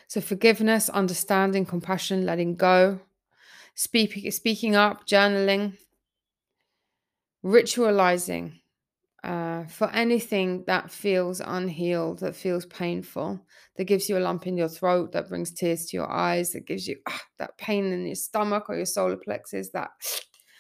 So 0.09 0.23
forgiveness, 0.23 0.89
understanding, 0.89 1.67
compassion, 1.67 2.25
letting 2.25 2.57
go, 2.57 3.01
speaking 3.75 4.31
speaking 4.31 4.75
up, 4.75 5.07
journaling, 5.07 5.77
ritualizing 7.45 8.55
uh, 9.25 9.65
for 9.65 9.91
anything 9.91 10.65
that 10.67 10.91
feels 10.91 11.41
unhealed, 11.41 12.21
that 12.21 12.37
feels 12.37 12.65
painful, 12.67 13.45
that 13.77 13.85
gives 13.85 14.09
you 14.09 14.17
a 14.17 14.21
lump 14.21 14.47
in 14.47 14.57
your 14.57 14.69
throat, 14.69 15.13
that 15.13 15.29
brings 15.29 15.51
tears 15.53 15.87
to 15.87 15.97
your 15.97 16.11
eyes, 16.11 16.53
that 16.53 16.67
gives 16.67 16.87
you 16.87 16.97
ah, 17.09 17.21
that 17.39 17.59
pain 17.59 17.93
in 17.93 18.07
your 18.07 18.15
stomach 18.15 18.67
or 18.69 18.77
your 18.77 18.87
solar 18.87 19.17
plexus, 19.17 19.71
that 19.71 19.91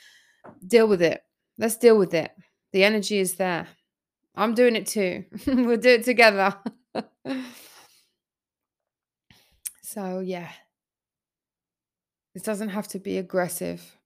deal 0.66 0.88
with 0.88 1.03
it. 1.03 1.23
Let's 1.57 1.77
deal 1.77 1.97
with 1.99 2.14
it. 2.14 2.33
The 2.73 2.83
energy 2.85 3.18
is 3.18 3.35
there. 3.35 3.68
I'm 4.35 4.55
doing 4.55 4.77
it 4.77 4.87
too. 4.87 5.25
we'll 5.47 5.77
do 5.77 5.90
it 5.90 6.05
together. 6.05 6.57
so, 9.83 10.21
yeah. 10.21 10.51
It 12.35 12.44
doesn't 12.44 12.68
have 12.71 12.88
to 12.88 12.99
be 12.99 13.18
aggressive. 13.18 13.97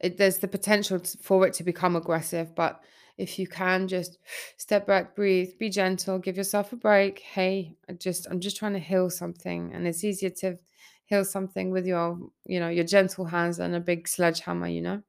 It, 0.00 0.18
there's 0.18 0.38
the 0.38 0.48
potential 0.48 1.00
for 1.20 1.46
it 1.46 1.54
to 1.54 1.64
become 1.64 1.96
aggressive, 1.96 2.54
but 2.54 2.82
if 3.16 3.38
you 3.38 3.46
can 3.46 3.86
just 3.86 4.18
step 4.56 4.86
back 4.86 5.14
breathe 5.14 5.50
be 5.58 5.70
gentle 5.70 6.18
give 6.18 6.36
yourself 6.36 6.72
a 6.72 6.76
break. 6.76 7.20
Hey 7.20 7.76
I 7.88 7.92
just 7.92 8.26
i'm 8.30 8.40
just 8.40 8.56
trying 8.56 8.72
to 8.72 8.78
heal 8.78 9.10
something 9.10 9.72
and 9.72 9.86
it's 9.86 10.04
easier 10.04 10.30
to 10.30 10.58
heal 11.06 11.24
something 11.24 11.70
with 11.70 11.86
your 11.86 12.18
you 12.46 12.58
know 12.60 12.68
your 12.68 12.84
gentle 12.84 13.26
hands 13.26 13.58
than 13.58 13.74
a 13.74 13.80
big 13.80 14.08
sledgehammer 14.08 14.68
you 14.68 14.80
know? 14.82 15.02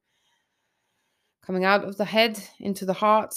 Coming 1.42 1.64
out 1.64 1.84
of 1.84 1.96
the 1.96 2.04
head 2.04 2.40
into 2.58 2.84
the 2.84 2.92
heart. 2.92 3.34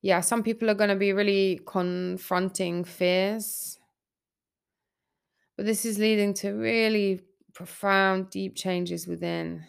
Yeah 0.00 0.20
some 0.20 0.42
people 0.42 0.70
are 0.70 0.74
going 0.74 0.90
to 0.90 0.96
be 0.96 1.12
really 1.12 1.60
confronting 1.66 2.84
fears. 2.84 3.78
But 5.56 5.66
this 5.66 5.84
is 5.84 5.98
leading 5.98 6.34
to 6.34 6.52
really 6.52 7.20
profound 7.52 8.30
deep 8.30 8.56
changes 8.56 9.06
within 9.06 9.64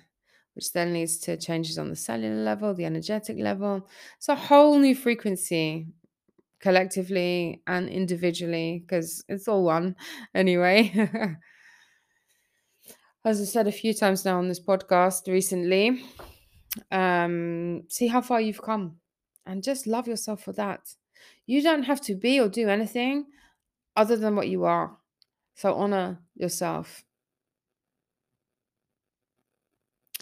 which 0.55 0.71
then 0.73 0.93
leads 0.93 1.17
to 1.17 1.37
changes 1.37 1.77
on 1.77 1.89
the 1.89 1.95
cellular 1.95 2.43
level, 2.43 2.73
the 2.73 2.85
energetic 2.85 3.37
level. 3.37 3.87
It's 4.17 4.29
a 4.29 4.35
whole 4.35 4.77
new 4.77 4.95
frequency 4.95 5.87
collectively 6.59 7.61
and 7.67 7.89
individually 7.89 8.83
because 8.85 9.23
it's 9.27 9.47
all 9.47 9.63
one 9.63 9.95
anyway. 10.35 11.37
As 13.25 13.41
I 13.41 13.45
said 13.45 13.67
a 13.67 13.71
few 13.71 13.93
times 13.93 14.25
now 14.25 14.37
on 14.37 14.49
this 14.49 14.59
podcast 14.59 15.27
recently, 15.27 16.03
um, 16.91 17.83
see 17.89 18.07
how 18.07 18.21
far 18.21 18.41
you've 18.41 18.61
come 18.61 18.97
and 19.45 19.63
just 19.63 19.87
love 19.87 20.07
yourself 20.07 20.43
for 20.43 20.53
that. 20.53 20.81
You 21.45 21.61
don't 21.61 21.83
have 21.83 22.01
to 22.01 22.15
be 22.15 22.39
or 22.39 22.49
do 22.49 22.67
anything 22.69 23.25
other 23.95 24.17
than 24.17 24.35
what 24.35 24.49
you 24.49 24.65
are. 24.65 24.97
So 25.55 25.73
honor 25.73 26.19
yourself 26.35 27.03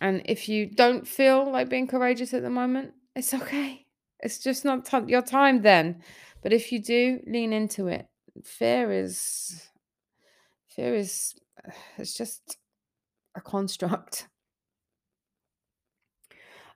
And 0.02 0.24
if 0.26 0.50
you 0.50 0.66
don't 0.66 1.08
feel 1.08 1.50
like 1.50 1.70
being 1.70 1.86
courageous 1.86 2.34
at 2.34 2.42
the 2.42 2.50
moment, 2.50 2.94
it's 3.16 3.36
okay. 3.36 3.86
It's 4.20 4.40
just 4.40 4.66
not 4.66 4.84
t- 4.86 4.98
your 5.08 5.22
time 5.22 5.62
then. 5.62 6.02
But 6.42 6.54
if 6.54 6.72
you 6.72 6.82
do, 6.82 7.20
lean 7.28 7.54
into 7.54 7.88
it. 7.88 8.08
Fear 8.44 8.92
is 8.92 9.70
fear 10.76 10.96
is 10.96 11.36
it's 11.98 12.16
just 12.16 12.58
a 13.36 13.42
construct. 13.42 14.28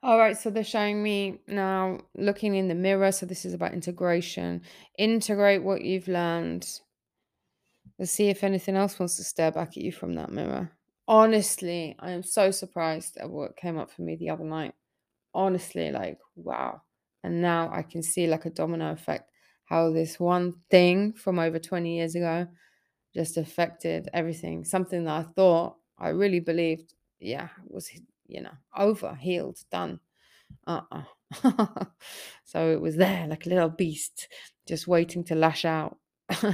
All 0.04 0.18
right, 0.18 0.36
so 0.38 0.50
they're 0.50 0.62
showing 0.62 1.02
me 1.02 1.40
now 1.48 1.98
looking 2.16 2.54
in 2.54 2.68
the 2.68 2.76
mirror. 2.76 3.10
So 3.10 3.26
this 3.26 3.44
is 3.44 3.54
about 3.54 3.72
integration. 3.72 4.62
Integrate 4.98 5.64
what 5.64 5.82
you've 5.82 6.06
learned. 6.06 6.68
Let's 7.98 8.12
see 8.12 8.28
if 8.28 8.44
anything 8.44 8.76
else 8.76 9.00
wants 9.00 9.16
to 9.16 9.24
stare 9.24 9.50
back 9.50 9.70
at 9.70 9.78
you 9.78 9.90
from 9.90 10.14
that 10.14 10.30
mirror. 10.30 10.70
Honestly, 11.08 11.96
I 11.98 12.10
am 12.12 12.22
so 12.22 12.50
surprised 12.50 13.16
at 13.18 13.30
what 13.30 13.56
came 13.56 13.78
up 13.78 13.90
for 13.90 14.02
me 14.02 14.16
the 14.16 14.30
other 14.30 14.44
night. 14.44 14.74
Honestly, 15.34 15.90
like, 15.92 16.18
wow. 16.36 16.82
And 17.24 17.42
now 17.42 17.70
I 17.72 17.82
can 17.82 18.02
see 18.02 18.26
like 18.26 18.46
a 18.46 18.50
domino 18.50 18.92
effect 18.92 19.30
how 19.66 19.90
this 19.92 20.20
one 20.20 20.54
thing 20.70 21.12
from 21.14 21.38
over 21.38 21.58
20 21.58 21.96
years 21.96 22.14
ago 22.14 22.48
just 23.14 23.36
affected 23.36 24.08
everything. 24.14 24.64
Something 24.64 25.04
that 25.04 25.12
I 25.14 25.22
thought 25.34 25.76
I 25.98 26.10
really 26.10 26.40
believed, 26.40 26.94
yeah, 27.20 27.48
was, 27.66 27.90
you 28.28 28.42
know, 28.42 28.52
over, 28.76 29.14
healed, 29.14 29.58
done. 29.70 30.00
Uh 30.66 30.82
uh 30.92 31.04
so 32.44 32.70
it 32.72 32.80
was 32.80 32.96
there 32.96 33.26
like 33.28 33.46
a 33.46 33.48
little 33.48 33.68
beast 33.68 34.28
just 34.68 34.86
waiting 34.86 35.24
to 35.24 35.34
lash 35.34 35.64
out 35.64 35.96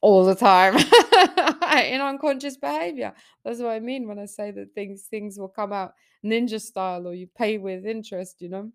all 0.00 0.24
the 0.24 0.34
time 0.34 0.74
in 1.86 2.00
unconscious 2.00 2.56
behavior. 2.56 3.14
That's 3.44 3.60
what 3.60 3.70
I 3.70 3.80
mean 3.80 4.08
when 4.08 4.18
I 4.18 4.26
say 4.26 4.50
that 4.52 4.74
things 4.74 5.04
things 5.04 5.38
will 5.38 5.48
come 5.48 5.72
out 5.72 5.94
ninja 6.24 6.60
style 6.60 7.06
or 7.06 7.14
you 7.14 7.26
pay 7.26 7.58
with 7.58 7.86
interest, 7.86 8.40
you 8.40 8.48
know. 8.48 8.72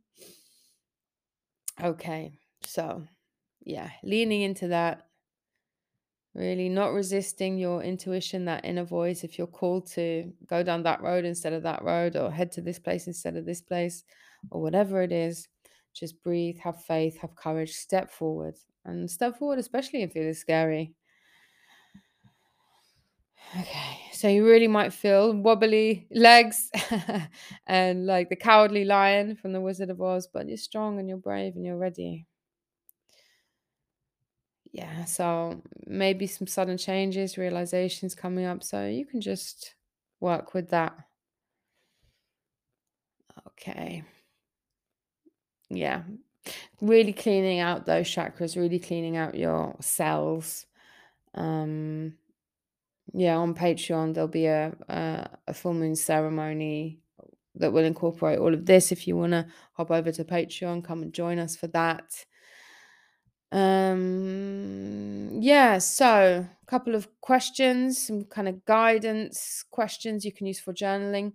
Okay, 1.81 2.39
so 2.63 3.03
yeah, 3.63 3.91
leaning 4.03 4.41
into 4.41 4.69
that, 4.69 5.07
really 6.33 6.69
not 6.69 6.93
resisting 6.93 7.57
your 7.57 7.83
intuition, 7.83 8.45
that 8.45 8.65
inner 8.65 8.83
voice. 8.83 9.23
If 9.23 9.38
you're 9.38 9.47
called 9.47 9.88
to 9.91 10.33
go 10.45 10.63
down 10.63 10.83
that 10.83 11.01
road 11.01 11.25
instead 11.25 11.53
of 11.53 11.63
that 11.63 11.83
road, 11.83 12.15
or 12.15 12.31
head 12.31 12.51
to 12.53 12.62
this 12.62 12.79
place 12.79 13.07
instead 13.07 13.36
of 13.36 13.45
this 13.45 13.62
place, 13.62 14.03
or 14.51 14.62
whatever 14.62 15.01
it 15.01 15.12
is, 15.12 15.47
just 15.93 16.21
breathe, 16.23 16.57
have 16.60 16.83
faith, 16.83 17.17
have 17.19 17.36
courage, 17.36 17.73
step 17.73 18.10
forward, 18.10 18.55
and 18.86 19.10
step 19.10 19.38
forward, 19.38 19.60
especially 19.60 20.03
if 20.03 20.15
it 20.15 20.25
is 20.25 20.39
scary. 20.39 20.93
Okay, 23.60 24.00
so 24.12 24.28
you 24.28 24.45
really 24.45 24.67
might 24.67 24.91
feel 24.93 25.34
wobbly 25.34 26.08
legs 26.12 26.69
and 27.67 28.06
like 28.06 28.30
the 28.30 28.36
cowardly 28.36 28.84
lion 28.84 29.36
from 29.36 29.54
the 29.54 29.62
Wizard 29.62 29.89
of 29.89 30.02
Oz, 30.02 30.28
but 30.28 30.47
you're 30.47 30.58
strong 30.58 31.00
and 31.00 31.08
you're 31.08 31.17
brave 31.17 31.56
and 31.56 31.65
you're 31.65 31.78
ready. 31.78 32.26
Yeah, 34.71 35.06
so 35.06 35.62
maybe 35.86 36.28
some 36.28 36.47
sudden 36.47 36.78
changes, 36.78 37.38
realizations 37.38 38.13
coming 38.15 38.45
up, 38.45 38.63
so 38.63 38.86
you 38.86 39.06
can 39.06 39.21
just 39.21 39.76
work 40.19 40.54
with 40.54 40.69
that. 40.69 40.93
Okay. 43.47 44.04
Yeah. 45.69 46.04
Really 46.82 47.13
cleaning 47.13 47.60
out 47.60 47.86
those 47.86 48.08
chakras, 48.08 48.58
really 48.58 48.80
cleaning 48.80 49.17
out 49.17 49.36
your 49.36 49.76
cells. 49.82 50.65
Um 51.36 52.15
yeah, 53.13 53.38
on 53.38 53.54
Patreon 53.54 54.13
there'll 54.13 54.28
be 54.28 54.48
a 54.48 54.74
a, 54.89 55.54
full 55.54 55.74
moon 55.74 55.96
ceremony 55.96 57.00
that 57.56 57.72
will 57.72 57.84
incorporate 57.84 58.39
all 58.39 58.54
of 58.54 58.65
this. 58.65 58.91
If 58.91 59.08
you 59.08 59.17
want 59.17 59.32
to 59.32 59.48
hop 59.74 59.91
over 59.91 60.12
to 60.12 60.24
Patreon, 60.24 60.84
come 60.84 61.02
and 61.02 61.13
join 61.13 61.39
us 61.39 61.56
for 61.56 61.67
that. 61.67 62.26
Um, 63.52 65.39
yeah, 65.41 65.78
so 65.78 66.46
a 66.46 66.65
couple 66.65 66.96
of 66.96 67.08
questions, 67.22 68.08
some 68.08 68.26
kind 68.26 68.48
of 68.48 68.65
guidance 68.65 69.63
questions 69.72 70.26
you 70.26 70.32
can 70.32 70.48
use 70.48 70.60
for 70.60 70.74
journaling. 70.74 71.34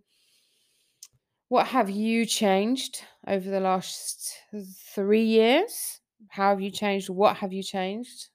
What 1.49 1.69
have 1.69 1.91
you 1.91 2.25
changed 2.27 3.03
over 3.27 3.51
the 3.51 3.61
last 3.61 4.39
three 4.95 5.25
years? 5.25 6.01
How 6.29 6.51
have 6.51 6.61
you 6.61 6.71
changed? 6.71 7.11
What 7.11 7.37
have 7.37 7.53
you 7.53 7.63
changed? 7.63 8.29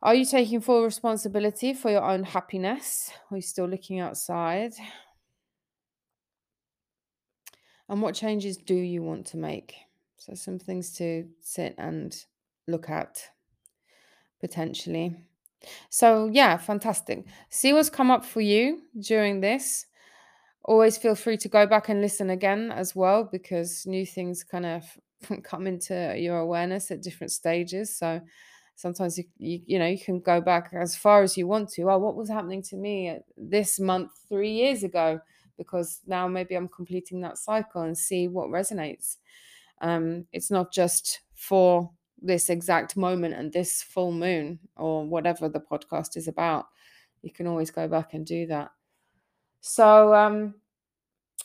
Are 0.00 0.14
you 0.14 0.24
taking 0.24 0.60
full 0.60 0.84
responsibility 0.84 1.74
for 1.74 1.90
your 1.90 2.04
own 2.04 2.22
happiness? 2.22 3.10
Are 3.30 3.36
you 3.36 3.42
still 3.42 3.66
looking 3.66 3.98
outside? 3.98 4.72
And 7.88 8.02
what 8.02 8.14
changes 8.14 8.56
do 8.56 8.74
you 8.74 9.02
want 9.02 9.26
to 9.28 9.36
make? 9.36 9.74
So, 10.18 10.34
some 10.34 10.58
things 10.58 10.92
to 10.98 11.28
sit 11.40 11.74
and 11.78 12.14
look 12.66 12.88
at 12.90 13.30
potentially. 14.40 15.16
So, 15.90 16.30
yeah, 16.32 16.56
fantastic. 16.56 17.26
See 17.50 17.72
what's 17.72 17.90
come 17.90 18.10
up 18.10 18.24
for 18.24 18.40
you 18.40 18.82
during 19.00 19.40
this. 19.40 19.86
Always 20.64 20.98
feel 20.98 21.14
free 21.14 21.36
to 21.38 21.48
go 21.48 21.66
back 21.66 21.88
and 21.88 22.00
listen 22.00 22.30
again 22.30 22.72
as 22.72 22.96
well 22.96 23.24
because 23.24 23.86
new 23.86 24.06
things 24.06 24.44
kind 24.44 24.66
of 24.66 24.84
come 25.44 25.66
into 25.66 26.14
your 26.18 26.38
awareness 26.38 26.90
at 26.90 27.02
different 27.02 27.32
stages. 27.32 27.96
So, 27.96 28.20
sometimes 28.78 29.18
you, 29.18 29.24
you 29.38 29.60
you 29.66 29.78
know 29.78 29.86
you 29.86 29.98
can 29.98 30.20
go 30.20 30.40
back 30.40 30.70
as 30.72 30.96
far 30.96 31.22
as 31.22 31.36
you 31.36 31.48
want 31.48 31.68
to 31.68 31.82
oh 31.90 31.98
what 31.98 32.14
was 32.14 32.30
happening 32.30 32.62
to 32.62 32.76
me 32.76 33.18
this 33.36 33.80
month 33.80 34.12
3 34.28 34.50
years 34.50 34.84
ago? 34.84 35.20
Because 35.56 36.00
now 36.06 36.28
maybe 36.28 36.54
I'm 36.54 36.68
completing 36.68 37.20
that 37.22 37.38
cycle 37.38 37.82
and 37.82 37.98
see 37.98 38.28
what 38.28 38.48
resonates. 38.48 39.16
Um 39.80 40.26
it's 40.32 40.50
not 40.50 40.72
just 40.72 41.20
for 41.34 41.90
this 42.22 42.48
exact 42.48 42.96
moment 42.96 43.34
and 43.34 43.52
this 43.52 43.82
full 43.82 44.12
moon 44.12 44.60
or 44.76 45.04
whatever 45.04 45.48
the 45.48 45.60
podcast 45.60 46.16
is 46.16 46.28
about. 46.28 46.66
You 47.22 47.32
can 47.32 47.48
always 47.48 47.72
go 47.72 47.88
back 47.88 48.14
and 48.14 48.24
do 48.24 48.46
that. 48.46 48.70
So 49.60 50.14
um 50.14 50.54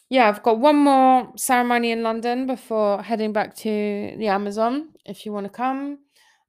yeah 0.10 0.28
i've 0.28 0.44
got 0.44 0.60
one 0.60 0.76
more 0.76 1.32
ceremony 1.38 1.92
in 1.92 2.04
london 2.04 2.46
before 2.46 3.02
heading 3.02 3.34
back 3.34 3.56
to 3.56 4.14
the 4.18 4.28
amazon 4.28 4.90
if 5.06 5.26
you 5.26 5.32
want 5.32 5.46
to 5.46 5.50
come 5.50 5.98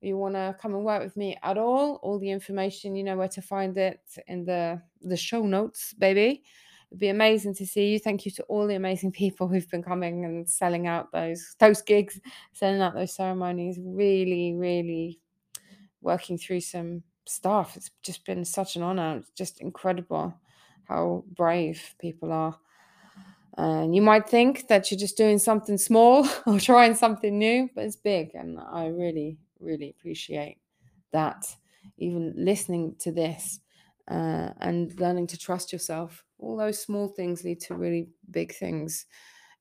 you 0.05 0.17
want 0.17 0.35
to 0.35 0.57
come 0.61 0.75
and 0.75 0.85
work 0.85 1.03
with 1.03 1.17
me 1.17 1.37
at 1.43 1.59
all 1.59 1.97
all 2.03 2.19
the 2.19 2.31
information 2.31 2.97
you 2.97 3.05
know 3.05 3.17
where 3.17 3.29
to 3.29 3.43
find 3.43 3.77
it 3.79 4.01
in 4.27 4.45
the 4.45 4.81
the 5.03 5.17
show 5.17 5.45
notes 5.45 5.95
baby. 5.95 6.43
It'd 6.91 7.01
be 7.01 7.09
amazing 7.09 7.55
to 7.57 7.67
see 7.67 7.93
you. 7.93 7.99
Thank 7.99 8.25
you 8.25 8.31
to 8.33 8.45
all 8.45 8.69
the 8.69 8.77
amazing 8.77 9.11
people 9.23 9.49
who've 9.49 9.69
been 9.71 9.83
coming 9.83 10.25
and 10.25 10.49
selling 10.49 10.87
out 10.87 11.13
those 11.13 11.57
those 11.59 11.83
gigs 11.83 12.21
selling 12.53 12.81
out 12.81 12.95
those 12.95 13.15
ceremonies 13.15 13.79
really 13.83 14.55
really 14.55 15.21
working 16.01 16.39
through 16.39 16.61
some 16.61 17.03
stuff. 17.27 17.77
It's 17.77 17.91
just 18.03 18.25
been 18.25 18.45
such 18.45 18.77
an 18.77 18.83
honor. 18.83 19.17
It's 19.17 19.31
just 19.31 19.61
incredible 19.61 20.35
how 20.85 21.25
brave 21.35 21.95
people 21.99 22.31
are. 22.31 22.59
And 23.57 23.95
you 23.95 24.03
might 24.03 24.29
think 24.29 24.69
that 24.69 24.91
you're 24.91 24.99
just 24.99 25.17
doing 25.17 25.39
something 25.39 25.79
small 25.79 26.29
or 26.47 26.59
trying 26.59 26.95
something 26.95 27.39
new 27.39 27.71
but 27.75 27.85
it's 27.85 27.95
big 27.97 28.35
and 28.35 28.59
i 28.59 28.87
really 28.87 29.39
really 29.65 29.91
appreciate 29.91 30.59
that. 31.13 31.47
Even 31.99 32.33
listening 32.37 32.97
to 33.01 33.13
this 33.13 33.61
uh, 34.09 34.51
and 34.61 34.99
learning 34.99 35.27
to 35.29 35.39
trust 35.39 35.73
yourself, 35.73 36.25
all 36.39 36.57
those 36.57 36.83
small 36.83 37.09
things 37.09 37.45
lead 37.45 37.61
to 37.61 37.75
really 37.75 38.09
big 38.31 38.55
things 38.55 39.07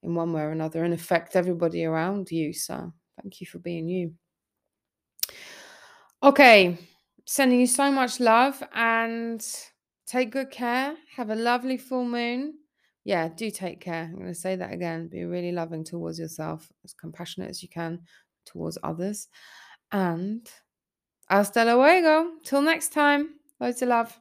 in 0.02 0.14
one 0.14 0.32
way 0.32 0.42
or 0.42 0.50
another 0.50 0.84
and 0.84 0.94
affect 0.94 1.36
everybody 1.36 1.84
around 1.84 2.30
you. 2.30 2.52
So, 2.52 2.92
thank 3.20 3.40
you 3.40 3.46
for 3.46 3.58
being 3.58 3.88
you. 3.88 4.14
Okay, 6.22 6.78
sending 7.26 7.60
you 7.60 7.66
so 7.66 7.90
much 7.90 8.20
love 8.20 8.62
and 8.72 9.46
take 10.06 10.30
good 10.30 10.50
care. 10.50 10.94
Have 11.16 11.30
a 11.30 11.34
lovely 11.34 11.76
full 11.76 12.04
moon. 12.04 12.54
Yeah, 13.04 13.28
do 13.28 13.50
take 13.50 13.80
care. 13.80 14.04
I'm 14.04 14.16
going 14.16 14.28
to 14.28 14.34
say 14.34 14.56
that 14.56 14.72
again. 14.72 15.08
Be 15.08 15.24
really 15.24 15.52
loving 15.52 15.84
towards 15.84 16.18
yourself, 16.18 16.72
as 16.84 16.94
compassionate 16.94 17.50
as 17.50 17.62
you 17.62 17.68
can 17.68 18.00
towards 18.46 18.78
others. 18.82 19.28
And 19.92 20.48
hasta 21.28 21.64
luego. 21.64 22.38
Till 22.44 22.62
next 22.62 22.92
time. 22.92 23.40
Loads 23.60 23.82
of 23.82 23.88
love. 23.88 24.20